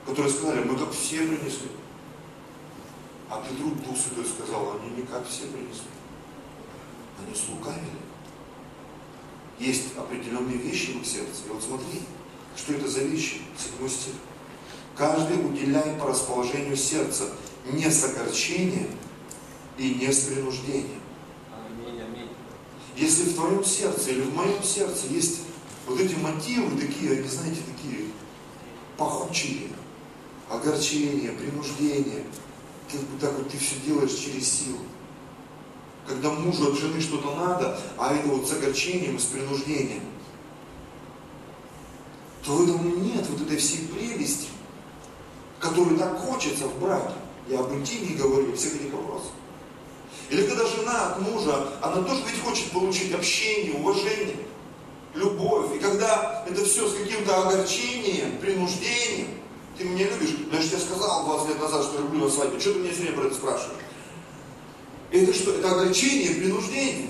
[0.05, 1.69] которые сказали, мы как все принесли.
[3.29, 5.96] А Петру Дух Святой сказал, они не как все принесли.
[7.19, 8.07] Они слукавили.
[9.59, 11.45] Есть определенные вещи в их сердце.
[11.47, 12.01] И вот смотри,
[12.55, 13.41] что это за вещи?
[13.57, 14.13] Седьмой стих.
[14.95, 17.29] Каждый уделяет по расположению сердца
[17.71, 18.89] не с огорчением
[19.77, 21.01] и не с принуждением.
[21.53, 22.29] Аминь, аминь.
[22.95, 25.41] Если в твоем сердце или в моем сердце есть
[25.87, 28.09] вот эти мотивы такие, они, знаете, такие
[28.97, 29.69] пахучие,
[30.49, 32.23] огорчение, принуждение,
[32.91, 34.79] бы так вот ты все делаешь через силу.
[36.07, 40.03] Когда мужу от жены что-то надо, а это вот с огорчением и с принуждением,
[42.45, 44.47] то в этом нет вот этой всей прелести,
[45.59, 47.13] которую так хочется в браке.
[47.49, 49.31] Я об интиме говорю, всех этих вопросах.
[50.29, 54.37] Или когда жена от мужа, она тоже ведь хочет получить общение, уважение,
[55.13, 55.75] любовь.
[55.75, 59.27] И когда это все с каким-то огорчением, принуждением,
[59.77, 62.59] ты меня любишь, но я же тебе сказал 20 лет назад, что люблю на свадьбе,
[62.59, 63.86] что ты меня сегодня про это спрашиваешь?
[65.11, 65.53] Это что?
[65.53, 67.09] Это огорчение, принуждение.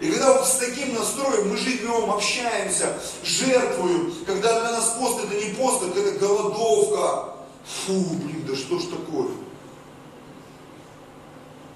[0.00, 5.34] И когда вот с таким настроем мы живем, общаемся, жертвуем, когда для нас пост это
[5.34, 7.36] не пост, это голодовка.
[7.64, 9.28] Фу, блин, да что ж такое?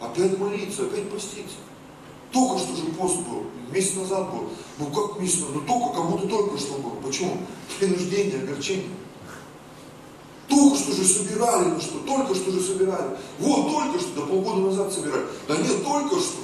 [0.01, 1.57] Опять молиться, опять поститься.
[2.33, 4.51] Только что же пост был, месяц назад был.
[4.79, 5.45] Ну как месяц?
[5.53, 6.97] Ну только, как будто только что был.
[7.03, 7.39] Почему?
[7.79, 8.91] Принуждение, огорчение.
[10.49, 13.17] Только что же собирали, ну что, только что же собирали.
[13.39, 15.27] Вот, только что, да полгода назад собирали.
[15.49, 16.39] Да нет, только что.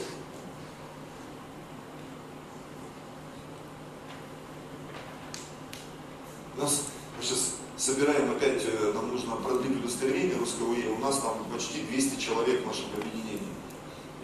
[6.57, 6.83] Нас
[7.17, 10.91] мы сейчас собираем опять, э, нам нужно продлить удостоверение русского ИЭ.
[10.91, 13.53] У нас там почти 200 человек в нашем объединении.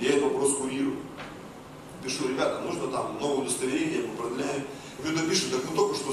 [0.00, 0.96] Я этот вопрос курирую.
[2.02, 4.64] Пишу, ребята, нужно там новое удостоверение, мы продляем.
[5.00, 6.12] Кто-то пишет, так мы только что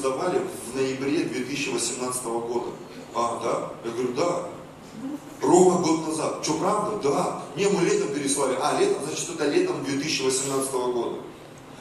[0.00, 0.40] сдавали.
[0.72, 2.70] В ноябре 2018 года.
[3.14, 3.88] А, да?
[3.88, 4.48] Я говорю, да.
[5.42, 6.40] Ровно год назад.
[6.42, 6.98] Что, правда?
[7.02, 7.42] Да.
[7.56, 8.56] Не, мы летом переслали.
[8.60, 11.18] А, летом, значит, это летом 2018 года.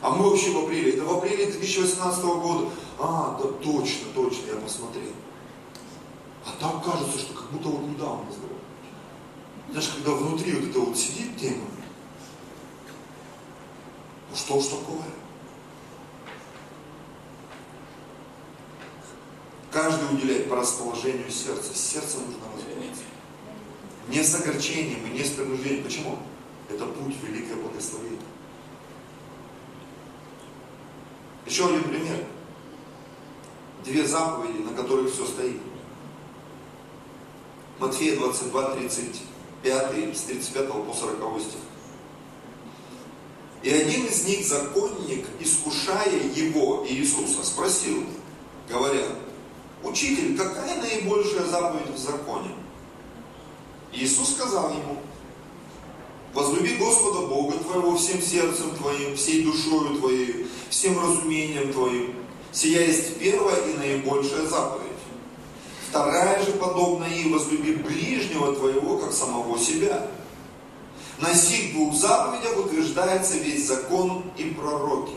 [0.02, 0.94] А мы вообще в апреле.
[0.94, 2.70] Это в апреле 2018 года.
[3.00, 5.12] А, да точно, точно, я посмотрел.
[6.46, 8.60] А там кажется, что как будто вот недавно сдавали.
[9.72, 11.66] Знаешь, когда внутри вот это вот сидит тема,
[14.30, 15.06] ну что ж такое?
[19.72, 21.74] Каждый уделяет по расположению сердца.
[21.76, 23.04] Сердце нужно разбудить.
[24.08, 25.84] Не с огорчением и не с принуждением.
[25.84, 26.18] Почему?
[26.70, 28.20] Это путь великое благословение.
[31.46, 32.26] Еще один пример.
[33.86, 35.62] Две заповеди, на которых все стоит.
[37.80, 41.60] Матфея 22, 35, с 35 по 40 стих.
[43.62, 48.06] И один из них, законник, искушая его, Иисуса, спросил,
[48.70, 49.06] говоря,
[49.84, 52.52] «Учитель, какая наибольшая заповедь в законе?»
[53.94, 54.98] Иисус сказал ему,
[56.34, 62.16] «Возлюби Господа Бога твоего всем сердцем твоим, всей душою твоей, всем разумением твоим.
[62.52, 64.86] Сия есть первая и наибольшая заповедь.
[65.90, 70.08] Вторая же, подобная ей, возлюби ближнего твоего, как самого себя».
[71.20, 75.16] На сих двух заповедях утверждается весь закон и пророки.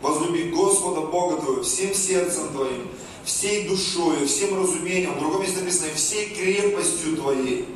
[0.00, 2.88] Возлюби Господа Бога твоего всем сердцем твоим,
[3.24, 7.68] всей душой, всем разумением, в другом месте написано, всей крепостью твоей.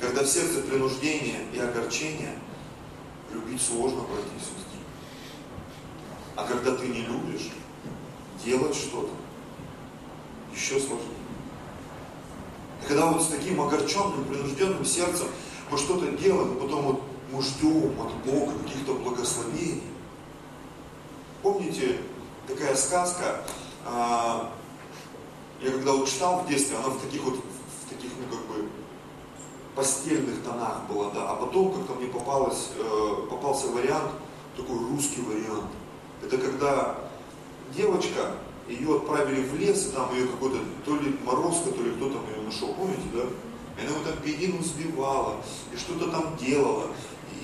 [0.00, 2.36] Когда в сердце принуждение и огорчение,
[3.32, 4.80] любить сложно, братья и.
[6.34, 7.50] А когда ты не любишь,
[8.44, 9.10] делать что-то
[10.52, 10.98] еще сложнее.
[12.82, 15.28] И когда вот с таким огорченным, принужденным сердцем
[15.70, 19.82] мы что-то делаем, потом вот мы ждем от Бога каких-то благословений.
[21.42, 21.98] Помните,
[22.46, 23.42] такая сказка,
[23.84, 24.52] а,
[25.60, 28.68] я когда вот читал в детстве, она в таких вот, в таких, ну как бы,
[29.74, 34.12] постельных тонах была, да, а потом как-то мне попалось, э, попался вариант,
[34.56, 35.70] такой русский вариант.
[36.22, 36.96] Это когда
[37.74, 38.36] девочка
[38.68, 42.22] ее отправили в лес, и там ее какой-то, то ли Морозко, то ли кто там
[42.36, 43.22] ее нашел, помните, да?
[43.22, 45.36] И она его там пианину сбивала,
[45.72, 46.88] и что-то там делала.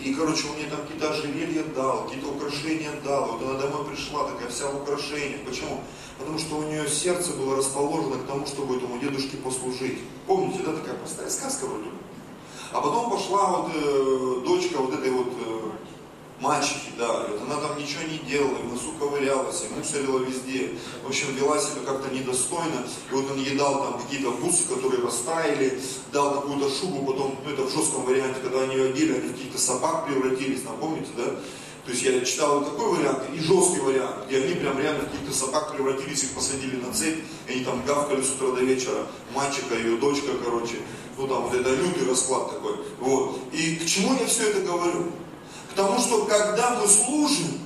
[0.04, 3.32] И, короче, он мне там какие-то ожерелья дал, какие-то украшения дал.
[3.32, 5.42] Вот она домой пришла, такая вся в украшениях.
[5.44, 5.80] Почему?
[6.18, 9.98] Потому что у нее сердце было расположено к тому, чтобы этому дедушке послужить.
[10.26, 11.90] Помните, да, такая простая сказка вроде.
[12.72, 15.57] А потом пошла вот э, дочка вот этой вот э,
[16.40, 20.18] мачехи, да, и вот она там ничего не делала, и в носу ковырялась, и мусорила
[20.20, 20.70] везде,
[21.02, 25.02] в общем, вела себя как-то недостойно, и вот он ей дал там какие-то бусы, которые
[25.02, 25.80] растаяли,
[26.12, 29.32] дал какую-то шубу, потом, ну это в жестком варианте, когда они ее одели, они в
[29.32, 30.76] каких-то собак превратились, там,
[31.16, 31.24] да,
[31.88, 35.34] то есть я читал такой вариант и жесткий вариант, где они прям реально в каких-то
[35.34, 37.16] собак превратились, их посадили на цепь,
[37.48, 40.76] и они там гавкали с утра до вечера, мальчика, ее дочка, короче,
[41.16, 42.74] ну там вот это лютый расклад такой.
[43.00, 43.38] Вот.
[43.52, 45.06] И к чему я все это говорю?
[45.78, 47.56] К тому, что когда мы служим,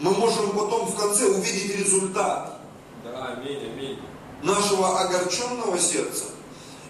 [0.00, 2.58] мы можем потом в конце увидеть результат.
[3.04, 3.98] Да, аминь, аминь.
[4.42, 6.24] Нашего огорченного сердца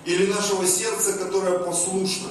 [0.04, 2.28] или нашего сердца, которое послушно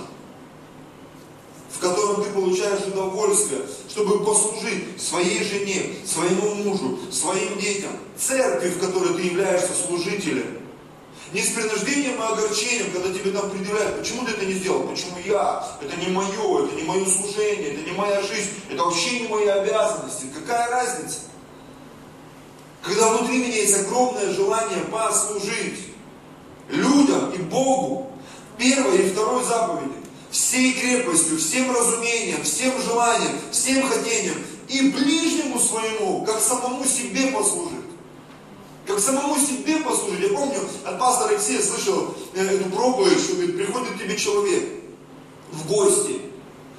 [1.70, 8.80] в котором ты получаешь удовольствие, чтобы послужить своей жене, своему мужу, своим детям, церкви, в
[8.80, 10.65] которой ты являешься служителем.
[11.34, 15.18] Не с принуждением и огорчением, когда тебе там предъявляют, почему ты это не сделал, почему
[15.26, 19.28] я, это не мое, это не мое служение, это не моя жизнь, это вообще не
[19.28, 20.28] мои обязанности.
[20.34, 21.22] Какая разница?
[22.84, 25.80] Когда внутри меня есть огромное желание послужить
[26.70, 28.12] людям и Богу,
[28.58, 29.94] первой и второй заповеди,
[30.30, 37.85] всей крепостью, всем разумением, всем желанием, всем хотением и ближнему своему, как самому себе послужить.
[38.86, 40.30] Как самому себе послужить.
[40.32, 44.64] Я помню, от пастора Алексея слышал э, эту проповедь, что говорит, приходит тебе человек
[45.52, 46.22] в гости,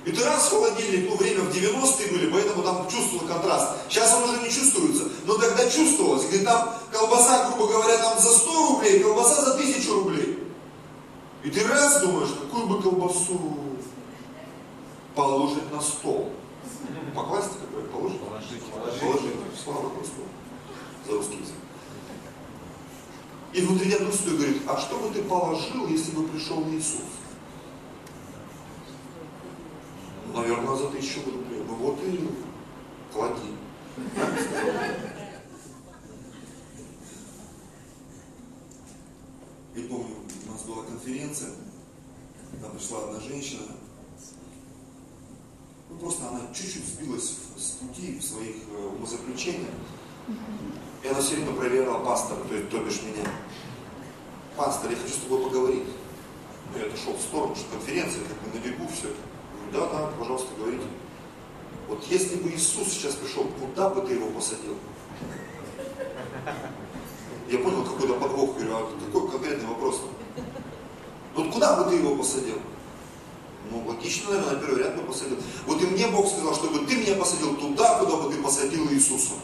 [0.04, 3.72] и ты раз в холодильник, ну время в 90-е были, поэтому там чувствовал контраст.
[3.88, 6.22] Сейчас он уже не чувствуется, но тогда чувствовалось.
[6.22, 10.38] Говорит, там колбаса, грубо говоря, там за 100 рублей, колбаса за 1000 рублей.
[11.42, 13.40] И ты раз думаешь, какую бы колбасу
[15.16, 16.30] положить на стол.
[17.12, 17.88] Покласть какое?
[17.88, 18.20] Положить?
[18.20, 18.62] Положить.
[18.70, 19.00] Положить.
[19.00, 19.32] положить.
[19.64, 20.28] Слава Господу.
[21.08, 21.65] За русский язык.
[23.56, 27.00] И внутри тебя дух говорит, а что бы ты положил, если бы пришел Иисус?
[30.34, 31.62] Наверное, за тысячу рублей.
[31.66, 32.28] Ну вот и
[33.10, 33.56] клади.
[39.74, 41.52] Я помню, у нас была конференция,
[42.60, 43.62] там пришла одна женщина,
[45.88, 49.74] ну просто она чуть-чуть сбилась с пути в своих э, умозаключениях,
[51.02, 53.28] и она все время проверяла пастора, то есть, то бишь меня.
[54.56, 55.84] Пастор, я хочу с тобой поговорить.
[56.72, 59.08] Ну, я отошел в сторону, что конференция, как бы на бегу все.
[59.70, 60.86] Говорю, да, да, пожалуйста, говорите.
[61.88, 64.76] Вот если бы Иисус сейчас пришел, куда бы ты его посадил?
[67.48, 70.00] Я понял какой-то подвох, говорю, а какой конкретный вопрос?
[71.34, 72.56] Вот куда бы ты его посадил?
[73.70, 75.38] Ну, логично, наверное, на первый ряд бы посадил.
[75.66, 79.34] Вот и мне Бог сказал, чтобы ты меня посадил туда, куда бы ты посадил Иисуса.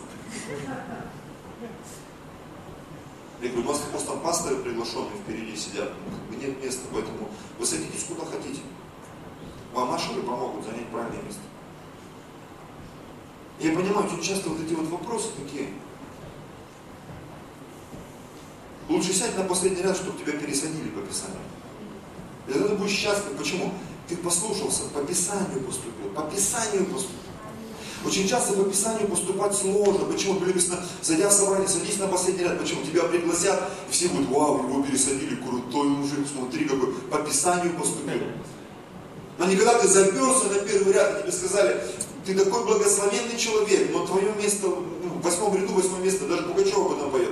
[3.42, 7.28] Я говорю, у нас просто пасторы приглашенные впереди сидят, как бы нет места, поэтому
[7.58, 8.60] вы садитесь куда хотите.
[9.74, 11.40] Вам машины помогут занять правильное место.
[13.58, 15.68] Я понимаю, очень часто вот эти вот вопросы такие,
[18.88, 21.40] Лучше сядь на последний ряд, чтобы тебя пересадили по Писанию.
[22.46, 23.36] И тогда ты будешь счастлив.
[23.38, 23.72] Почему?
[24.08, 27.31] Ты послушался, по Писанию поступил, по Писанию поступил.
[28.04, 30.06] Очень часто по Писанию поступать сложно.
[30.06, 30.40] Почему?
[30.40, 32.58] Написано, зайдя в собрание, садись на последний ряд.
[32.58, 32.82] Почему?
[32.84, 38.22] Тебя пригласят, и все будут, вау, его пересадили, крутой мужик, смотри, какой по Писанию поступил.
[39.38, 41.80] Но никогда ты заперся на первый ряд, и тебе сказали,
[42.26, 46.86] ты такой благословенный человек, но твое место, ну, в восьмом ряду, восьмое место, даже Пугачева
[46.86, 47.30] об этом поет.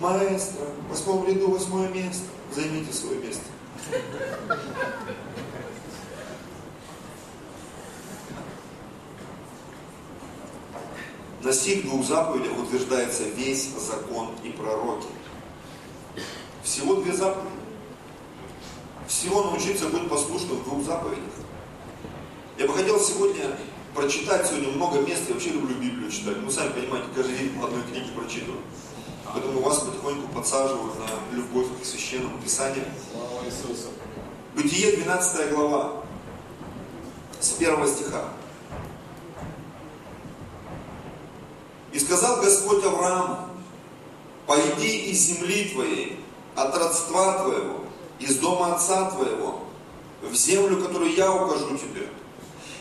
[0.00, 2.24] Маэстро, в восьмом ряду восьмое место.
[2.54, 3.42] Займите свое место.
[11.42, 15.06] На сих двух заповедях утверждается весь закон и пророки.
[16.64, 17.54] Всего две заповеди.
[19.06, 21.32] Всего научиться быть послушным в двух заповедях.
[22.58, 23.56] Я бы хотел сегодня
[23.94, 26.38] прочитать сегодня много мест, я вообще люблю Библию читать.
[26.38, 28.60] Вы сами понимаете, каждый день по одной книге прочитываю.
[29.32, 32.84] Поэтому вас потихоньку подсаживают на любовь к священному Писанию.
[33.12, 33.88] Слава Иисусу.
[34.54, 36.02] Бытие 12 глава,
[37.38, 38.24] с первого стиха.
[41.92, 43.48] И сказал Господь Аврааму,
[44.46, 46.20] пойди из земли твоей,
[46.54, 47.84] от родства твоего,
[48.18, 49.60] из дома отца твоего,
[50.22, 52.08] в землю, которую я укажу тебе.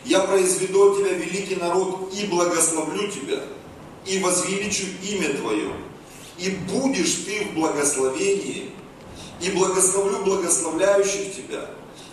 [0.03, 3.43] Я произведу от тебя великий народ и благословлю тебя,
[4.05, 5.71] и возвеличу имя твое,
[6.37, 8.71] и будешь ты в благословении,
[9.41, 11.69] и благословлю благословляющих тебя,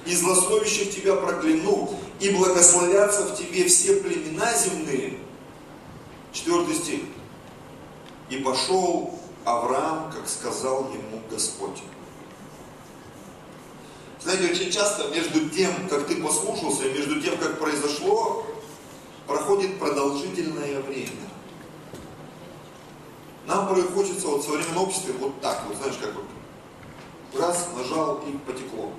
[0.07, 5.19] и злословящих тебя прокляну, и благословятся в тебе все племена земные.
[6.35, 7.01] Четвертый стих.
[8.29, 11.81] И пошел Авраам, как сказал ему Господь.
[14.21, 18.45] Знаете, очень часто между тем, как ты послушался, и между тем, как произошло,
[19.29, 21.29] проходит продолжительное время.
[23.47, 26.25] Нам порой хочется вот в современном обществе вот так, вот знаешь, как вот
[27.41, 28.91] раз нажал и потекло.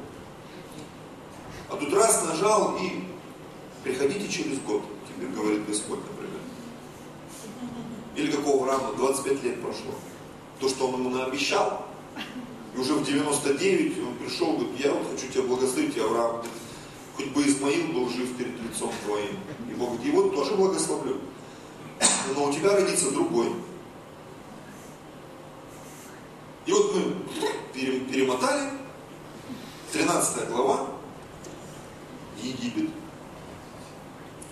[1.70, 3.04] А тут раз нажал и
[3.84, 6.45] приходите через год, тебе говорит Господь, например.
[8.16, 9.94] Или какого рано, 25 лет прошло.
[10.60, 11.86] То, что он ему наобещал,
[12.74, 16.44] и уже в 99 он пришел, говорит, я вот хочу тебя благословить, Авраам,
[17.16, 19.38] хоть бы Измаил был жив перед лицом твоим.
[19.70, 21.22] И Бог говорит, его тоже благословлю.
[22.36, 23.54] Но у тебя родится другой.
[26.66, 27.16] И вот мы
[27.74, 28.72] перемотали,
[29.94, 30.88] 13 глава,
[32.42, 32.90] Египет,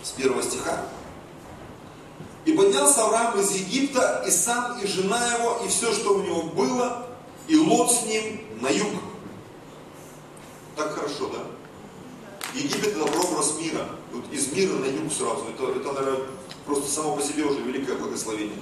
[0.01, 0.85] с первого стиха.
[2.45, 6.43] И поднялся Авраам из Египта, и сам, и жена его, и все, что у него
[6.43, 7.07] было,
[7.47, 8.93] и Лот с ним на юг.
[10.75, 11.39] Так хорошо, да?
[12.53, 13.87] Египет это прообраз мира.
[14.11, 15.45] Вот из мира на юг сразу.
[15.53, 16.27] Это, это, наверное,
[16.65, 18.57] просто само по себе уже великое благословение.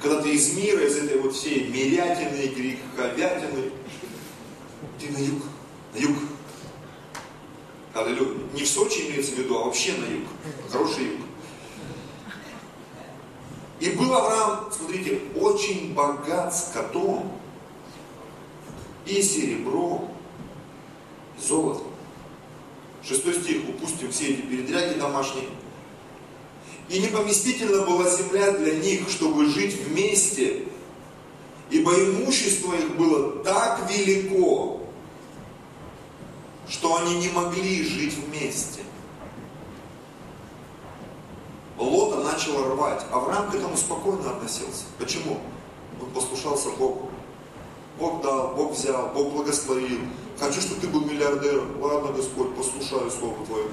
[0.00, 3.70] Когда ты из мира, из этой вот всей мирятины, греховятины,
[4.98, 5.42] ты на юг,
[5.94, 6.16] на юг.
[7.94, 8.38] Аллилуйя.
[8.54, 10.28] Не в Сочи имеется в виду, а вообще на юг.
[10.70, 11.21] Хороший юг.
[13.82, 17.32] И был Авраам, смотрите, очень богат скотом
[19.04, 20.08] и серебром,
[21.36, 21.88] и золотом.
[23.02, 25.48] Шестой стих, упустим все эти передряги домашние.
[26.90, 30.62] И непоместительна была земля для них, чтобы жить вместе,
[31.68, 34.80] ибо имущество их было так велико,
[36.68, 38.82] что они не могли жить вместе.
[41.82, 43.04] Лота начала рвать.
[43.10, 44.84] Авраам к этому спокойно относился.
[44.98, 45.38] Почему?
[46.00, 47.10] Он послушался Богу.
[47.98, 50.00] Бог дал, Бог взял, Бог благословил.
[50.38, 51.80] Хочу, чтобы ты был миллиардером.
[51.80, 53.66] Ладно, Господь, послушаю Слово Твое.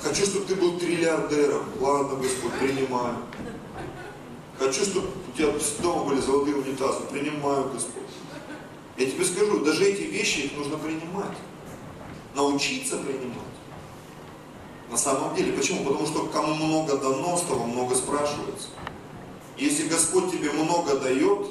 [0.00, 1.64] Хочу, чтобы ты был триллиардером.
[1.80, 3.16] Ладно, Господь, принимаю.
[4.58, 5.52] Хочу, чтобы у тебя
[5.82, 7.00] дома были золотые унитазы.
[7.10, 8.02] Принимаю, Господь.
[8.96, 11.36] Я тебе скажу, даже эти вещи, их нужно принимать.
[12.34, 13.56] Научиться принимать.
[14.90, 15.52] На самом деле.
[15.52, 15.84] Почему?
[15.84, 18.68] Потому что кому много дано, с того много спрашивается.
[19.56, 21.48] Если Господь тебе много дает,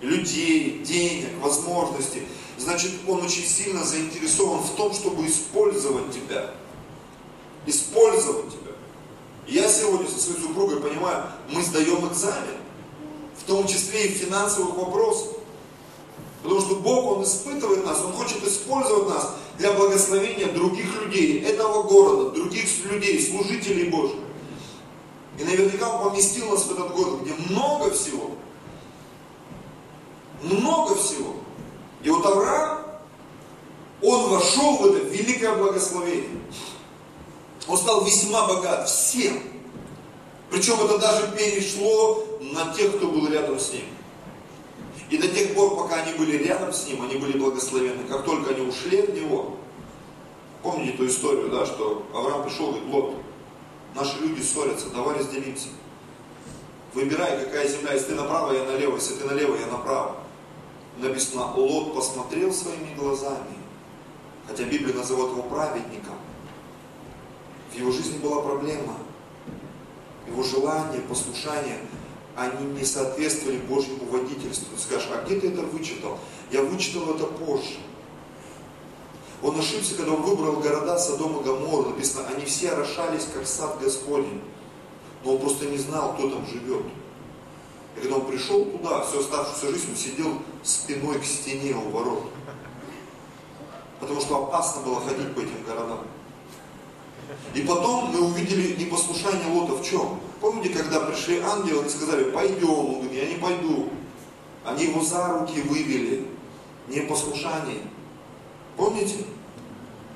[0.00, 2.26] людей, денег, возможностей,
[2.58, 6.50] значит Он очень сильно заинтересован в том, чтобы использовать тебя.
[7.66, 8.72] Использовать тебя.
[9.46, 12.56] Я сегодня со своей супругой понимаю, мы сдаем экзамен,
[13.38, 15.33] в том числе и в финансовых вопросах.
[16.44, 21.84] Потому что Бог, Он испытывает нас, Он хочет использовать нас для благословения других людей, этого
[21.84, 24.18] города, других людей, служителей Божьих.
[25.38, 28.32] И наверняка Он поместил нас в этот город, где много всего.
[30.42, 31.34] Много всего.
[32.02, 32.84] И вот Авраам,
[34.02, 36.42] он вошел в это великое благословение.
[37.66, 39.40] Он стал весьма богат всем.
[40.50, 43.86] Причем это даже перешло на тех, кто был рядом с ним.
[45.14, 48.02] И до тех пор, пока они были рядом с ним, они были благословенны.
[48.08, 49.58] Как только они ушли от него,
[50.60, 53.14] помните ту историю, да, что Авраам пришел и говорит, Лот,
[53.94, 55.68] наши люди ссорятся, давай разделимся.
[56.94, 60.16] Выбирай, какая земля, если ты направо, я налево, если ты налево, я направо.
[60.98, 63.56] Написано, Лот посмотрел своими глазами,
[64.48, 66.16] хотя Библия называет его праведником.
[67.72, 68.96] В его жизни была проблема.
[70.26, 71.78] Его желание, послушание–
[72.36, 74.76] они не соответствовали Божьему водительству.
[74.76, 76.18] Скажешь, а где ты это вычитал?
[76.50, 77.76] Я вычитал это позже.
[79.42, 81.88] Он ошибся, когда он выбрал города Содом и Гомор.
[81.88, 84.40] Написано, они все орошались, как сад Господень.
[85.22, 86.84] Но он просто не знал, кто там живет.
[87.96, 92.24] И когда он пришел туда, всю оставшуюся жизнь он сидел спиной к стене у ворот.
[94.00, 96.00] Потому что опасно было ходить по этим городам.
[97.54, 100.20] И потом мы увидели непослушание Лота в чем?
[100.40, 103.88] Помните, когда пришли ангелы и сказали, пойдем, он говорит, я не пойду.
[104.64, 106.26] Они его за руки вывели.
[106.88, 107.82] Непослушание.
[108.76, 109.24] Помните?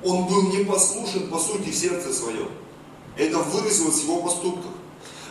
[0.03, 2.49] Он был непослушен по сути сердце своем.
[3.17, 4.71] Это выразилось в его поступках.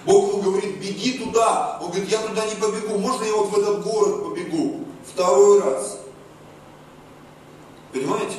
[0.05, 1.79] Бог ему говорит, беги туда.
[1.81, 2.99] Он говорит, я туда не побегу.
[2.99, 4.85] Можно я вот в этот город побегу?
[5.13, 6.01] Второй раз.
[7.93, 8.37] Понимаете?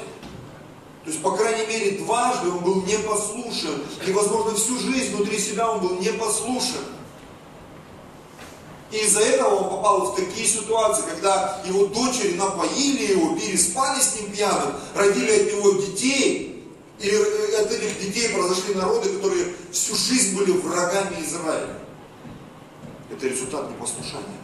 [1.10, 3.82] То есть, по крайней мере, дважды он был непослушен.
[4.06, 6.84] И, возможно, всю жизнь внутри себя он был непослушен.
[8.92, 14.20] И из-за этого он попал в такие ситуации, когда его дочери напоили его, переспали с
[14.20, 16.64] ним пьяным, родили от него детей.
[17.00, 21.80] И от этих детей произошли народы, которые всю жизнь были врагами Израиля.
[23.10, 24.38] Это результат непослушания.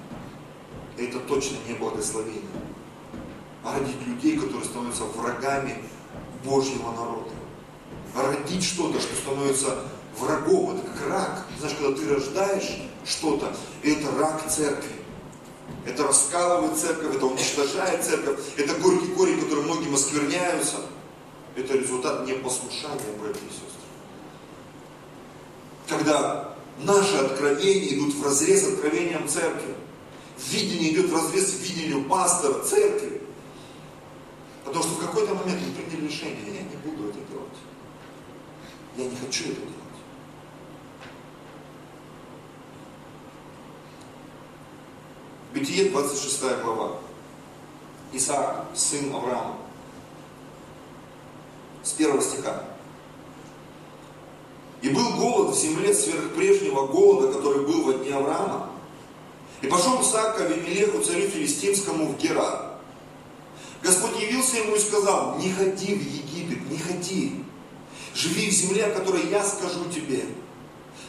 [0.98, 2.42] Это точно не благословение.
[3.64, 5.78] а родить людей, которые становятся врагами
[6.46, 7.32] Божьего народа.
[8.16, 9.80] Родить что-то, что становится
[10.18, 11.46] врагом, это как рак.
[11.60, 14.92] Знаешь, когда ты рождаешь что-то, это рак церкви.
[15.86, 20.78] Это раскалывает церковь, это уничтожает церковь, это горький корень, который многим оскверняются.
[21.56, 23.66] Это результат непослушания, братья и сестры.
[25.88, 29.76] Когда наши откровения идут в разрез откровениям церкви,
[30.50, 33.15] видение идет в разрез видению пастора церкви,
[34.66, 37.58] потому что в какой-то момент мы приняли решение, я не буду это делать.
[38.98, 39.74] Я не хочу это делать.
[45.54, 46.98] Бытие 26 глава.
[48.12, 49.58] Исаак, сын Авраама.
[51.84, 52.64] С первого стиха.
[54.82, 58.70] И был голод в земле сверх прежнего голода, который был во дни Авраама.
[59.62, 62.65] И пошел Исаак к Авимелеху, царю филистимскому, в Гера.
[63.86, 67.44] Господь явился ему и сказал, не ходи в Египет, не ходи.
[68.14, 70.24] Живи в земле, о которой я скажу тебе.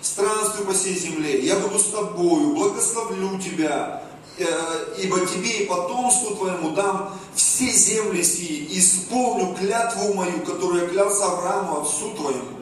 [0.03, 4.07] Странствуй по всей земле, я буду с тобою, благословлю тебя,
[4.39, 10.89] Э, ибо тебе и потомству твоему дам все земли сии, исполню клятву мою, которую я
[10.89, 12.61] клялся Аврааму, отцу твоему.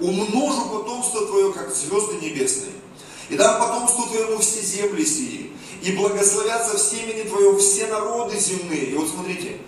[0.00, 2.72] Умножу потомство твое, как звезды небесные.
[3.30, 5.43] И дам потомству твоему все земли сии,
[5.84, 8.86] и благословятся в семени твоем все народы земные.
[8.86, 9.60] И вот смотрите,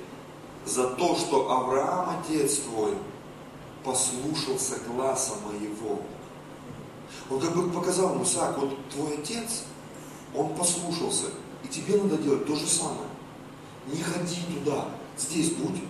[0.64, 2.94] за то, что Авраам, отец твой,
[3.84, 6.00] послушался гласа моего.
[7.28, 9.64] Он как бы показал ему, Исаак, вот твой отец,
[10.34, 11.26] он послушался,
[11.62, 13.08] и тебе надо делать то же самое.
[13.86, 14.88] Не ходи туда.
[15.18, 15.82] Здесь будь.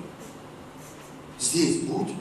[1.39, 2.13] Здесь будь.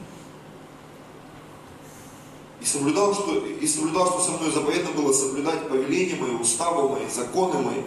[2.66, 7.08] И соблюдал, что, и соблюдал, что со мной заповедно было соблюдать повеления мои, уставы мои,
[7.08, 7.84] законы мои.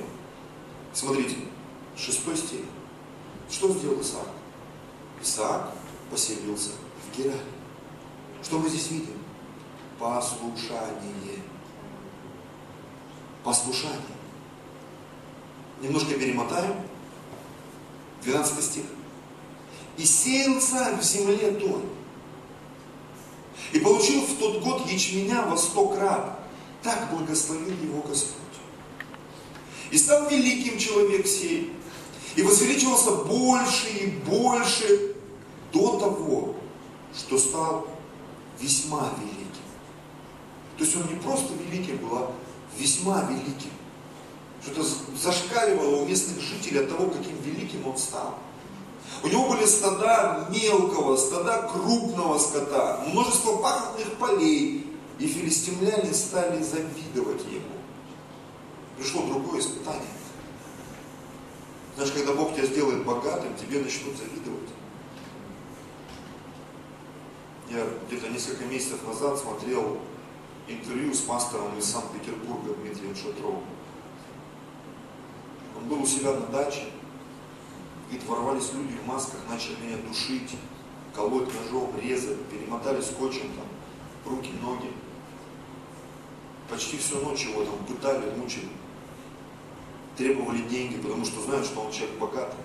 [0.93, 1.35] Смотрите,
[1.97, 2.61] шестой стих.
[3.51, 4.29] Что сделал Исаак?
[5.21, 5.73] Исаак
[6.13, 6.71] поселился
[7.03, 7.41] в Герале.
[8.41, 9.19] Что мы здесь видим?
[9.99, 11.43] Послушание.
[13.43, 13.99] Послушание.
[15.83, 16.77] Немножко перемотаем.
[18.23, 18.85] 12 стих.
[19.97, 21.98] И сеял царь в земле той.
[23.73, 26.39] И получил в тот год ячменя во сто крат.
[26.83, 28.35] Так благословил его Господь.
[29.91, 31.73] И стал великим человек сей.
[32.37, 35.15] И возвеличивался больше и больше
[35.73, 36.55] до того,
[37.17, 37.89] что стал
[38.61, 39.49] весьма великим.
[40.77, 42.33] То есть он не просто великим был, а
[42.77, 43.71] весьма великим.
[44.63, 44.87] Что-то
[45.21, 48.39] зашкаливало у местных жителей от того, каким великим он стал.
[49.23, 54.87] У него были стада мелкого, стада крупного скота, множество пахотных полей,
[55.19, 57.79] и филистимляне стали завидовать ему.
[58.97, 60.03] Пришло другое испытание.
[61.97, 64.69] Знаешь, когда Бог тебя сделает богатым, тебе начнут завидовать.
[67.71, 69.99] Я где-то несколько месяцев назад смотрел
[70.69, 73.65] интервью с пастором из Санкт-Петербурга Дмитрием Шатровым.
[75.77, 76.85] Он был у себя на даче,
[78.11, 80.57] и ворвались люди в масках, начали меня душить,
[81.15, 84.91] колоть ножом, резать, перемотали скотчем там, руки, ноги.
[86.71, 88.69] Почти всю ночь его там пытали, мучили.
[90.17, 92.59] Требовали деньги, потому что знают, что он человек богатый.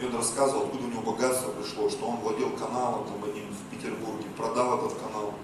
[0.00, 3.74] И он рассказывал, откуда у него богатство пришло, что он владел каналом там одним в
[3.74, 5.34] Петербурге, продал этот канал,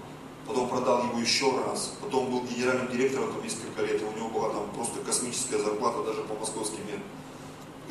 [0.47, 4.29] потом продал его еще раз, потом был генеральным директором там несколько лет, и у него
[4.29, 7.03] была там просто космическая зарплата даже по московским меркам.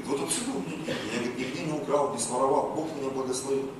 [0.02, 0.90] Говорит, вот меня деньги.
[1.12, 3.70] Я говорит, нигде не украл, не своровал, Бог меня благословил.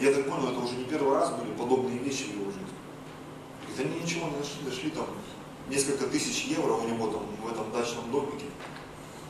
[0.00, 2.66] Я так понял, это уже не первый раз были подобные вещи в его жизни.
[3.78, 5.06] Они ничего не нашли, дошли там
[5.70, 8.46] несколько тысяч евро у него там в этом дачном домике.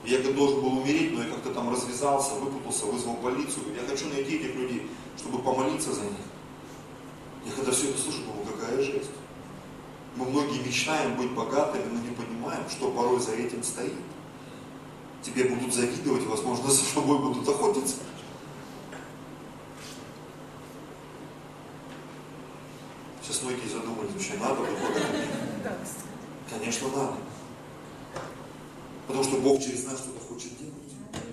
[0.05, 3.65] Я говорит, должен был умереть, но я как-то там развязался, выпутался, вызвал полицию.
[3.77, 6.13] Я хочу найти этих людей, чтобы помолиться за них.
[7.45, 9.11] Я когда все это слышу, думаю, какая жесть.
[10.17, 13.93] Мы многие мечтаем быть богатыми, но не понимаем, что порой за этим стоит.
[15.23, 17.97] Тебе будут завидовать, возможно, за тобой будут охотиться.
[23.23, 24.61] Сейчас многие задумались, вообще надо?
[26.51, 27.15] Конечно, надо.
[29.07, 31.25] Потому что Бог через нас что-то хочет делать.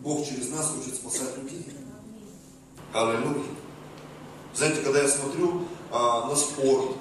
[0.00, 1.66] Бог через нас хочет спасать людей.
[2.92, 3.44] Аллилуйя.
[4.54, 6.96] Знаете, когда я смотрю а, на спорт,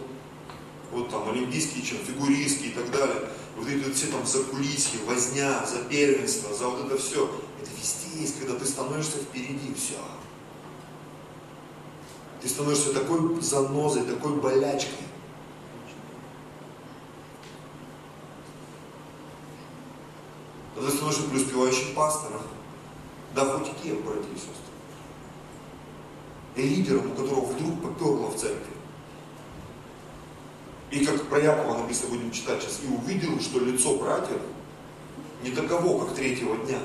[0.92, 5.66] вот там олимпийские, чем фигуристки и так далее, вот эти все там за кулисье, возня,
[5.66, 7.30] за первенство, за вот это все,
[7.62, 10.00] это везде есть, когда ты становишься впереди, все.
[12.42, 15.06] Ты становишься такой занозой, такой болячкой.
[20.76, 22.42] Ты становишься преуспевающим пастором,
[23.36, 24.56] Да хоть кем, братья и сестры.
[26.56, 28.81] И лидером, у которого вдруг поперло в церкви.
[30.92, 34.42] И как про Якова написано, будем читать сейчас, и увидел, что лицо братьев
[35.42, 36.80] не таково, как третьего дня.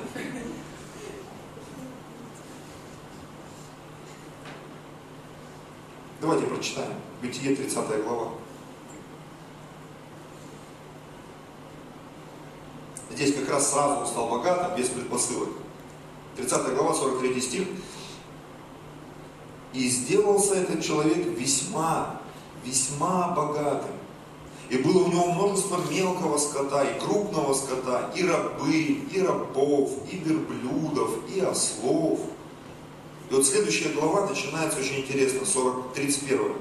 [6.21, 6.93] Давайте прочитаем.
[7.21, 8.31] Бытие 30 глава.
[13.11, 15.49] Здесь как раз сразу стал богатым, без предпосылок.
[16.37, 17.67] 30 глава, 43 стих.
[19.73, 22.21] И сделался этот человек весьма,
[22.65, 23.91] весьма богатым.
[24.69, 30.17] И было у него множество мелкого скота, и крупного скота, и рабы, и рабов, и
[30.17, 32.19] верблюдов, и ослов.
[33.29, 36.53] И вот следующая глава начинается очень интересно, 40, 31.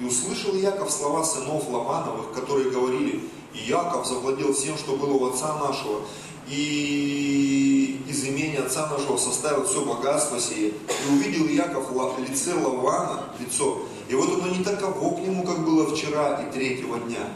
[0.00, 5.26] И услышал Яков слова сынов Лавановых, которые говорили, и Яков завладел всем, что было у
[5.26, 6.00] отца нашего,
[6.48, 10.70] и из имени отца нашего составил все богатство сие.
[10.70, 15.94] И увидел Яков лице Лавана, лицо, и вот оно не таково к нему, как было
[15.94, 17.28] вчера и третьего дня.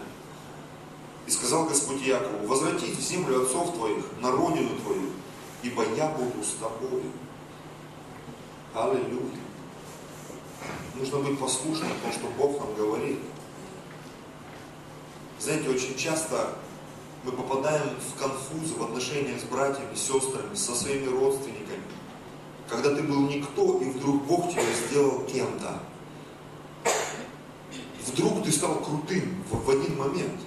[1.25, 5.11] И сказал Господь Якову, возвратись в землю отцов твоих, на родину твою,
[5.63, 7.03] ибо я буду с тобой.
[8.75, 9.39] Аллилуйя.
[10.97, 13.21] Нужно быть послушным тому, что Бог нам говорит.
[15.39, 16.57] Знаете, очень часто
[17.23, 21.85] мы попадаем в конфузы в отношениях с братьями, сестрами, со своими родственниками.
[22.69, 25.81] Когда ты был никто, и вдруг Бог тебя сделал кем-то.
[28.07, 30.41] Вдруг ты стал крутым в, в один момент.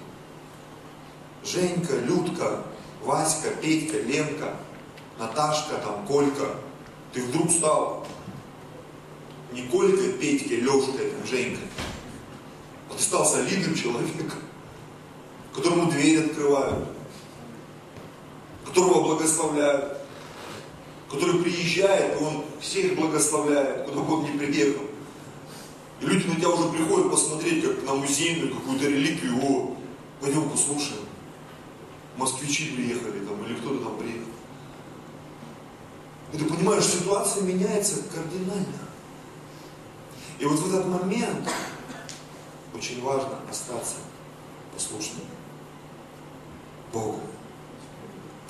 [1.44, 2.64] Женька, Людка,
[3.02, 4.56] Васька, Петька, Ленка,
[5.18, 6.56] Наташка, там, Колька.
[7.12, 8.06] Ты вдруг стал
[9.52, 11.66] не Колькой, Петькой, Лешкой, там, Женькой.
[12.90, 14.42] А ты стал солидным человеком
[15.58, 16.88] которому дверь открывают,
[18.64, 19.98] которого благословляют,
[21.10, 24.84] который приезжает, он всех благословляет, куда бы он ни приехал.
[26.00, 29.76] И люди на тебя уже приходят посмотреть, как на музейную какую-то реликвию, о,
[30.20, 31.02] пойдем послушаем.
[32.16, 34.28] Москвичи приехали там, или кто-то там приехал.
[36.32, 38.78] И ты понимаешь, ситуация меняется кардинально.
[40.38, 41.48] И вот в этот момент
[42.74, 43.96] очень важно остаться
[44.72, 45.24] послушным.
[46.92, 47.20] Богу.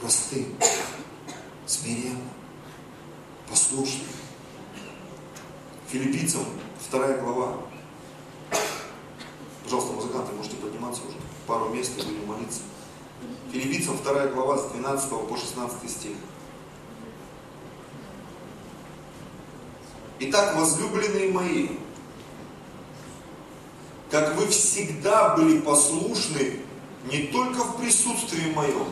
[0.01, 0.55] Простым,
[1.66, 2.28] смиренным,
[3.49, 4.07] послушным.
[5.88, 6.44] Филиппийцам,
[6.89, 7.59] вторая глава.
[9.62, 11.18] Пожалуйста, музыканты, можете подниматься уже.
[11.47, 12.61] Пару мест и будем молиться.
[13.53, 16.16] Филиппийцам, вторая глава, с 12 по 16 стих.
[20.20, 21.68] Итак, возлюбленные мои,
[24.11, 26.61] как вы всегда были послушны
[27.05, 28.89] не только в присутствии моем,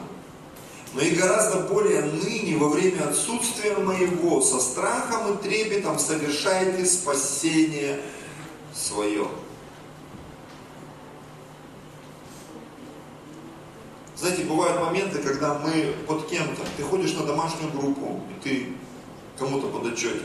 [0.96, 8.00] но и гораздо более ныне, во время отсутствия моего, со страхом и трепетом совершайте спасение
[8.74, 9.28] свое.
[14.16, 18.66] Знаете, бывают моменты, когда мы под кем-то, ты ходишь на домашнюю группу, и ты
[19.38, 20.24] кому-то под отчете.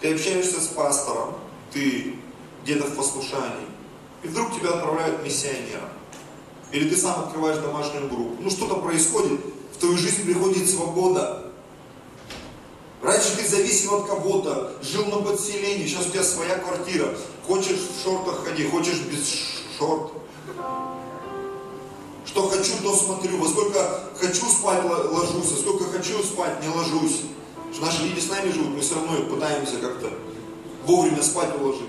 [0.00, 1.34] Ты общаешься с пастором,
[1.72, 2.14] ты
[2.62, 3.66] где-то в послушании,
[4.22, 5.88] и вдруг тебя отправляют миссионером.
[6.70, 8.40] Или ты сам открываешь домашнюю группу.
[8.40, 9.40] Ну что-то происходит,
[9.76, 11.52] в твою жизнь приходит свобода.
[13.02, 17.14] Раньше ты зависел от кого-то, жил на подселении, сейчас у тебя своя квартира.
[17.46, 19.22] Хочешь в шортах ходи, хочешь без
[19.78, 20.12] шорт.
[22.24, 23.38] Что хочу, то смотрю.
[23.38, 27.20] Во сколько хочу спать, ложусь, а сколько хочу спать, не ложусь.
[27.72, 30.10] Что наши люди с нами живут, мы все равно пытаемся как-то
[30.86, 31.82] вовремя спать уложить.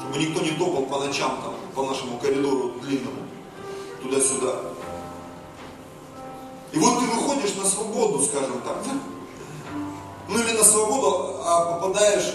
[0.00, 3.22] Чтобы никто не топал по ночам там, по нашему коридору длинному
[4.02, 4.71] туда-сюда.
[6.72, 8.78] И вот ты выходишь на свободу, скажем так.
[10.28, 12.34] Ну или на свободу, а попадаешь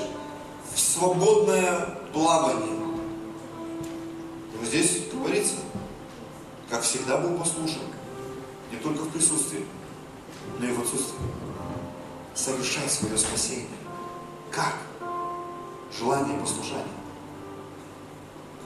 [0.73, 2.77] в свободное плавание.
[4.63, 5.55] Здесь говорится,
[6.69, 7.81] как всегда был послушен,
[8.71, 9.65] не только в присутствии,
[10.59, 11.17] но и в отсутствии.
[12.35, 13.65] Совершай свое спасение.
[14.51, 14.75] Как?
[15.97, 16.85] Желание и послушание.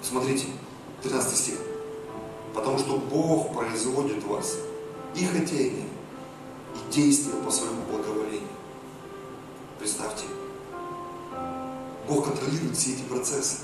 [0.01, 0.47] Смотрите,
[1.03, 1.59] 13 стих.
[2.53, 4.57] Потому что Бог производит вас
[5.15, 5.87] и хотение,
[6.75, 8.47] и действие по своему благоволению.
[9.79, 10.25] Представьте,
[12.07, 13.57] Бог контролирует все эти процессы.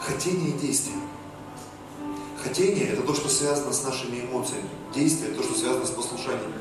[0.00, 0.96] Хотение и действие.
[2.42, 4.68] Хотение– это то, что связано с нашими эмоциями.
[4.94, 6.52] Действие– то, что связано с послушанием.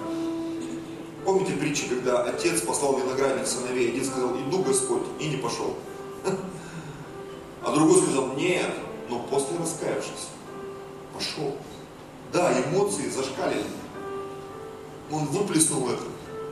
[1.24, 5.76] Помните притчу, когда отец послал виноградник сыновей, один сказал, иду Господь, и не пошел.
[7.64, 8.72] А другой сказал, нет,
[9.10, 10.30] но после раскаявшись
[11.14, 11.58] пошел.
[12.34, 13.66] Да, эмоции зашкалили.
[15.12, 16.04] Он выплеснул это.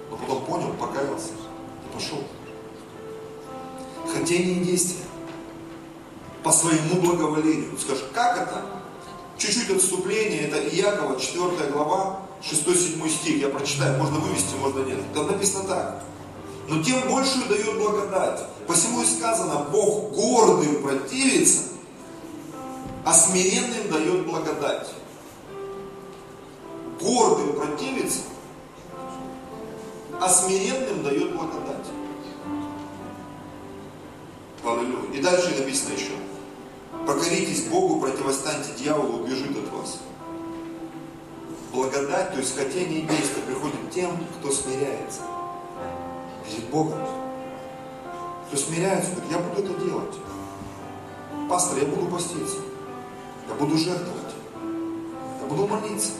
[0.09, 2.23] но потом понял, покаялся и пошел.
[4.13, 5.05] Хотение и действие.
[6.43, 7.77] По своему благоволению.
[7.77, 8.61] Скажешь, как это?
[9.37, 13.41] Чуть-чуть отступление, это Иакова, 4 глава, 6-7 стих.
[13.41, 14.99] Я прочитаю, можно вывести, можно нет.
[15.13, 16.03] Там написано так.
[16.69, 18.41] Но тем большую дает благодать.
[18.67, 21.63] Посему и сказано, Бог гордым противится,
[23.03, 24.87] а смиренным дает благодать.
[26.99, 28.21] Гордым противится,
[30.19, 31.85] а смиренным дает благодать.
[34.63, 35.11] Аллилуйя.
[35.13, 36.11] И дальше написано еще.
[37.05, 39.99] Покоритесь Богу, противостаньте дьяволу, убежит от вас.
[41.71, 45.21] Благодать, то есть хотение и действие приходит тем, кто смиряется
[46.45, 46.99] перед Богом.
[48.47, 50.15] Кто смиряется, говорит, я буду это делать.
[51.49, 52.57] Пастор, я буду поститься.
[53.47, 54.33] Я буду жертвовать.
[55.41, 56.11] Я буду молиться.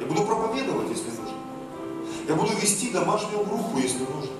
[0.00, 1.36] Я буду проповедовать, если нужно.
[2.26, 4.30] Я буду вести домашнюю группу, если нужно.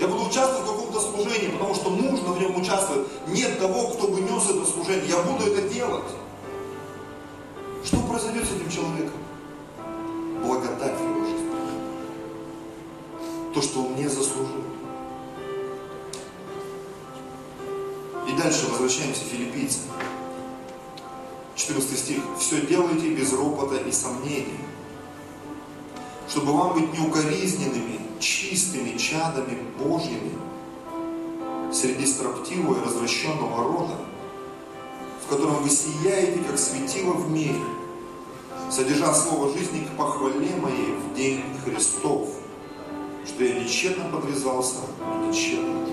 [0.00, 3.08] Я буду участвовать в каком-то служении, потому что нужно в нем участвовать.
[3.26, 5.08] Нет того, кто бы нес это служение.
[5.08, 6.04] Я буду это делать.
[7.84, 9.18] Что произойдет с этим человеком?
[10.44, 11.50] Благодать в его жизни.
[13.54, 14.62] То, что он не заслужил.
[18.28, 19.82] И дальше возвращаемся к филиппийцам.
[21.56, 22.22] 14 стих.
[22.38, 24.60] Все делайте без ропота и сомнения,
[26.28, 30.32] чтобы вам быть неукоризненными, чистыми чадами Божьими
[31.72, 33.94] среди строптивого и развращенного рода,
[35.24, 37.60] в котором вы сияете, как светило в мире,
[38.70, 42.28] содержа слово жизни к похвале моей в день Христов,
[43.26, 45.86] что я нечетно подвязался и нечетно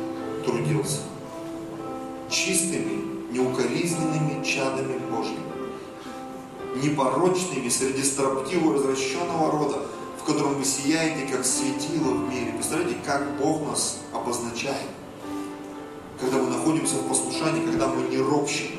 [0.45, 1.01] трудился.
[2.29, 5.39] Чистыми, неукоризненными чадами Божьими,
[6.83, 9.77] непорочными среди строптивого и развращенного рода,
[10.25, 12.51] в котором вы сияете, как светило в мире.
[12.53, 14.89] Представляете, как Бог нас обозначает.
[16.19, 18.71] Когда мы находимся в послушании, когда мы не ропщим,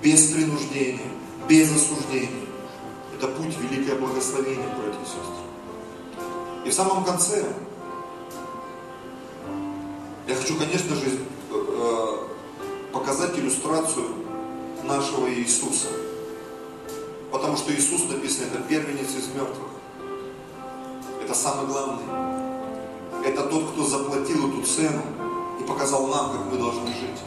[0.00, 1.10] без принуждения,
[1.48, 2.46] без осуждения.
[3.16, 5.42] Это путь великое благословение, братья и сестры.
[6.64, 7.44] И в самом конце
[10.28, 11.18] я хочу, конечно же,
[11.50, 12.16] э,
[12.92, 14.10] показать иллюстрацию
[14.84, 15.88] нашего Иисуса.
[17.32, 19.81] Потому что Иисус написано, это первенец из мертвых.
[21.22, 22.02] Это самый главный.
[23.24, 25.02] Это тот, кто заплатил эту цену
[25.60, 27.22] и показал нам, как мы должны жить.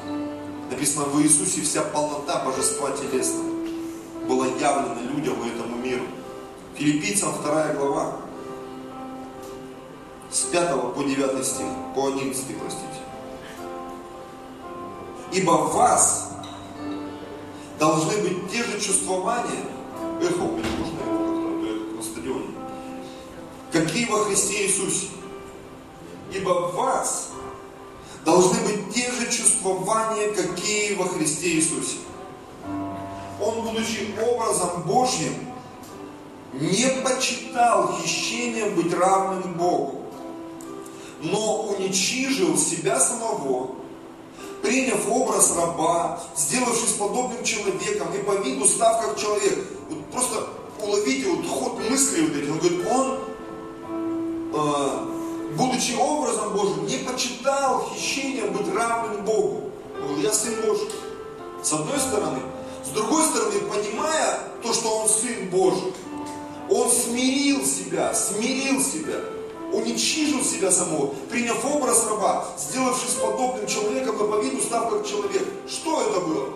[0.69, 3.55] Написано, в Иисусе вся полнота божества телесного
[4.27, 6.03] была явлена людям и этому миру.
[6.75, 8.17] Филиппийцам 2 глава,
[10.29, 11.65] с 5 по 9 стих,
[11.95, 12.99] по 11, простите.
[15.31, 16.33] Ибо в вас
[17.79, 19.63] должны быть те же чувствования,
[20.21, 20.94] эхо, можно
[23.75, 25.07] какие во Христе Иисусе.
[26.31, 27.31] Ибо в вас
[28.23, 31.97] должны быть те же чувствования, какие во Христе Иисусе.
[33.41, 35.33] Он, будучи образом Божьим,
[36.53, 40.05] не почитал хищением быть равным Богу,
[41.19, 43.75] но уничижил себя самого,
[44.61, 49.67] приняв образ раба, сделавшись подобным человеком и по виду став как человек.
[49.89, 50.47] Вот просто
[50.81, 52.49] уловите вот ход мысли вот эти.
[52.49, 53.34] Он говорит, он,
[55.55, 59.71] будучи образом Божьим, не почитал хищением быть равным Богу.
[60.01, 60.89] Он говорит, я сын Божий.
[61.63, 62.39] С одной стороны.
[62.85, 65.93] С другой стороны, понимая то, что он сын Божий,
[66.69, 69.19] он смирил себя, смирил себя
[69.75, 75.43] уничижил себя самого, приняв образ раба, сделавшись подобным человеком, по виду став как человек.
[75.67, 76.49] Что это было?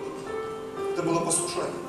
[0.93, 1.88] Это было послушание.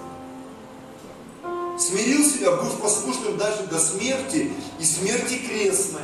[1.79, 6.03] Смирил себя, быв послушным даже до смерти и смерти крестной.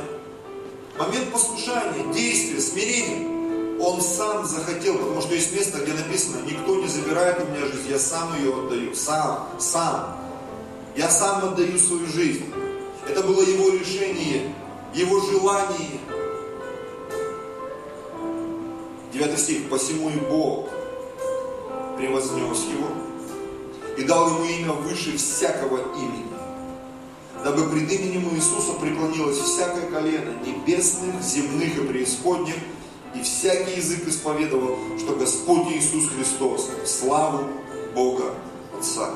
[0.97, 3.37] Момент послушания, действия, смирения.
[3.79, 7.89] Он сам захотел, потому что есть место, где написано, никто не забирает у меня жизнь,
[7.89, 10.17] я сам ее отдаю, сам, сам.
[10.95, 12.51] Я сам отдаю свою жизнь.
[13.07, 14.51] Это было его решение
[14.93, 15.99] его желании.
[19.13, 19.69] Девятый стих.
[19.69, 20.69] «Посему и Бог
[21.97, 22.89] превознес его
[23.97, 26.27] и дал ему имя выше всякого имени,
[27.43, 32.55] дабы пред именем Иисуса преклонилось всякое колено небесных, земных и преисподних,
[33.15, 37.47] и всякий язык исповедовал, что Господь Иисус Христос, славу
[37.95, 38.35] Бога
[38.77, 39.09] Отца.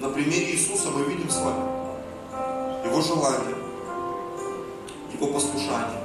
[0.00, 1.64] На примере Иисуса мы видим с вами,
[2.84, 3.56] его желание,
[5.14, 6.02] его послушание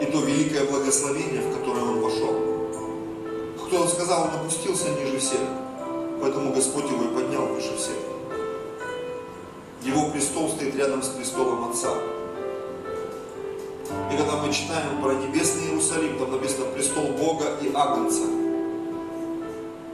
[0.00, 2.43] и то великое благословение, в которое он вошел.
[3.66, 5.40] Кто сказал, он опустился ниже всех,
[6.20, 7.96] поэтому Господь его и поднял выше всех.
[9.82, 11.90] Его престол стоит рядом с престолом Отца.
[14.12, 18.24] И когда мы читаем про небесный Иерусалим, там написано престол Бога и Агнца.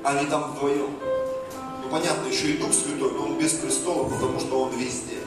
[0.02, 0.90] Они там вдвоем.
[1.82, 5.18] Ну понятно, еще и Дух Святой, но он без престола, потому что он везде.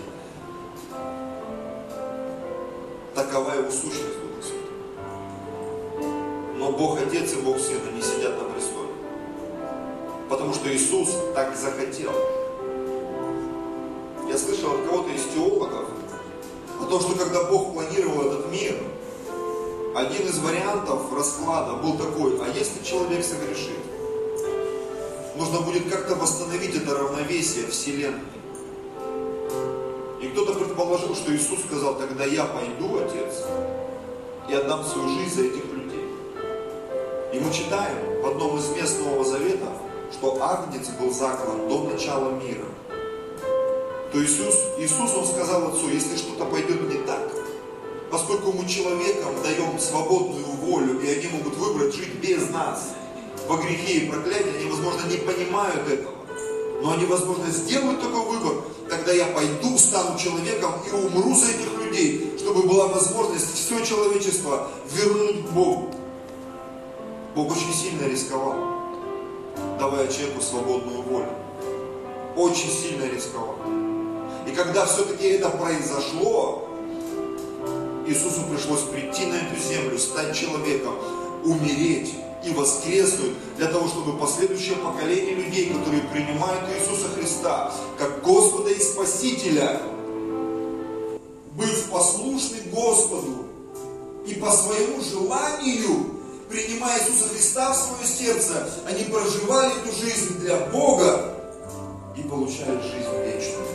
[3.15, 4.62] Такова его сущность Святого.
[6.77, 8.89] Бог Отец и Бог Сын, они сидят на престоле.
[10.29, 12.11] Потому что Иисус так захотел.
[14.27, 15.89] Я слышал от кого-то из теологов
[16.81, 18.75] о том, что когда Бог планировал этот мир,
[19.95, 23.77] один из вариантов расклада был такой, а если человек согрешит,
[25.35, 28.21] нужно будет как-то восстановить это равновесие Вселенной.
[30.21, 33.43] И кто-то предположил, что Иисус сказал, тогда я пойду, Отец,
[34.49, 35.72] и отдам свою жизнь за этих
[37.43, 39.67] мы читаем в одном из мест Нового Завета,
[40.13, 42.65] что Агнец был заклан до начала мира.
[44.11, 47.29] То Иисус, Иисус, Он сказал Отцу, если что-то пойдет не так,
[48.09, 52.93] поскольку мы человекам даем свободную волю, и они могут выбрать жить без нас,
[53.47, 56.13] во грехе и проклятии, они, возможно, не понимают этого.
[56.81, 61.77] Но они, возможно, сделают такой выбор, тогда я пойду, стану человеком и умру за этих
[61.77, 65.93] людей, чтобы была возможность все человечество вернуть к Богу.
[67.35, 68.55] Бог очень сильно рисковал,
[69.79, 71.29] давая человеку свободную волю.
[72.35, 73.55] Очень сильно рисковал.
[74.47, 76.67] И когда все-таки это произошло,
[78.05, 80.93] Иисусу пришлось прийти на эту землю, стать человеком,
[81.43, 82.13] умереть
[82.45, 88.79] и воскреснуть для того, чтобы последующее поколение людей, которые принимают Иисуса Христа как Господа и
[88.79, 89.81] Спасителя,
[91.53, 93.45] быть послушны Господу
[94.27, 96.22] и по своему желанию,
[96.53, 101.33] принимая Иисуса Христа в свое сердце, они проживали эту жизнь для Бога
[102.15, 103.65] и получали жизнь вечную.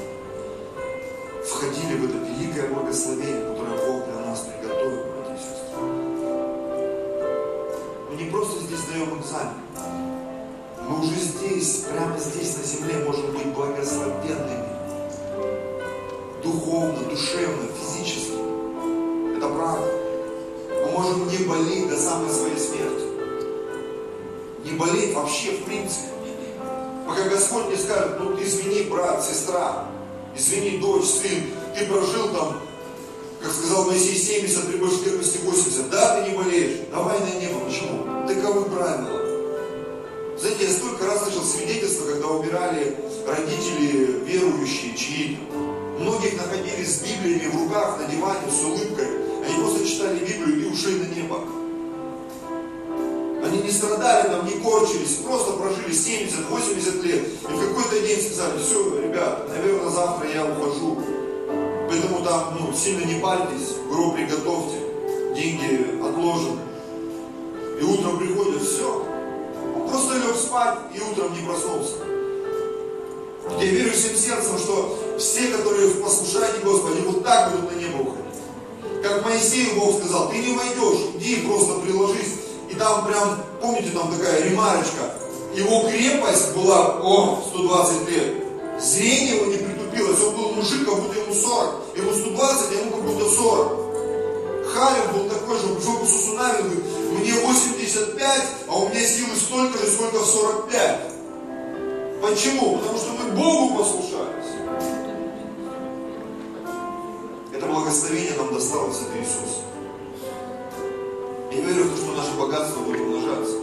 [1.45, 5.49] Входили в это великое благословение, которое Бог для нас приготовил, братья.
[8.11, 9.55] Мы не просто здесь даем экзамен.
[10.89, 14.68] Мы уже здесь, прямо здесь на земле можем быть благословенными.
[16.45, 18.39] Духовно, душевно, физически.
[19.37, 20.08] Это правда.
[20.99, 23.05] Мы можем не болеть до самой своей смерти.
[24.65, 26.09] Не болеть вообще в принципе.
[27.07, 29.87] Пока Господь не скажет, ну ты извини, брат, сестра,
[30.37, 32.61] извини, дочь, сын, ты прожил там,
[33.41, 35.89] как сказал Моисей, 70, при большей терпимости 80.
[35.89, 37.61] Да, ты не болеешь, давай на небо.
[37.61, 38.27] Почему?
[38.27, 39.21] Таковы правила.
[40.37, 45.55] Знаете, я столько раз слышал свидетельства, когда убирали родители верующие чьи-то.
[46.03, 49.18] Многих находили с Библиями в руках, на диване, с улыбкой.
[49.59, 51.41] Просто читали Библию и ушли на небо.
[53.45, 57.29] Они не страдали там, не корчились, просто прожили 70-80 лет.
[57.43, 60.99] И в какой-то день сказали, все, ребят, наверное, завтра я ухожу.
[61.89, 64.79] Поэтому там ну, сильно не парьтесь, гроб приготовьте,
[65.35, 66.61] деньги отложены.
[67.81, 69.07] И утром приходят, все.
[69.77, 71.95] Он просто лег спать и утром не проснулся.
[73.59, 77.97] Я верю всем сердцем, что все, которые в послушании они вот так будут на небо
[78.03, 78.28] уходить.
[79.03, 82.35] Как Моисею Бог сказал, ты не войдешь, иди просто приложись.
[82.71, 85.15] И там прям, помните, там такая ремарочка.
[85.55, 88.35] Его крепость была, о, 120 лет.
[88.81, 90.21] Зрение его не притупилось.
[90.21, 91.97] Он был мужик, как будто ему 40.
[91.97, 93.79] Ему 120, а ему как будто 40.
[94.75, 95.69] Халев был такой же,
[96.09, 96.85] Иисусу Навин, говорит,
[97.21, 101.01] мне 85, а у меня силы столько же, сколько в 45.
[102.23, 102.79] Почему?
[102.79, 104.18] Потому что мы Богу послушались.
[107.59, 109.63] Это благословение нам досталось от Иисуса.
[111.51, 113.57] Я верю в то, что наше богатство будет умножаться.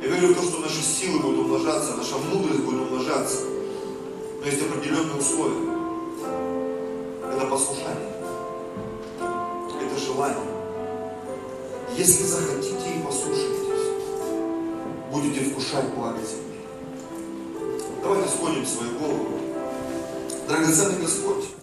[0.00, 3.42] Я верю в то, что наши силы будут умножаться, наша мудрость будет умножаться.
[4.40, 5.70] Но есть определенные условия.
[7.30, 8.10] Это послушание.
[9.20, 10.48] Это желание.
[11.98, 13.84] Если захотите и послушаетесь,
[15.12, 16.60] будете вкушать благо земли.
[18.02, 19.28] Давайте склоним свою голову.
[20.48, 21.53] Драгоценный Господь,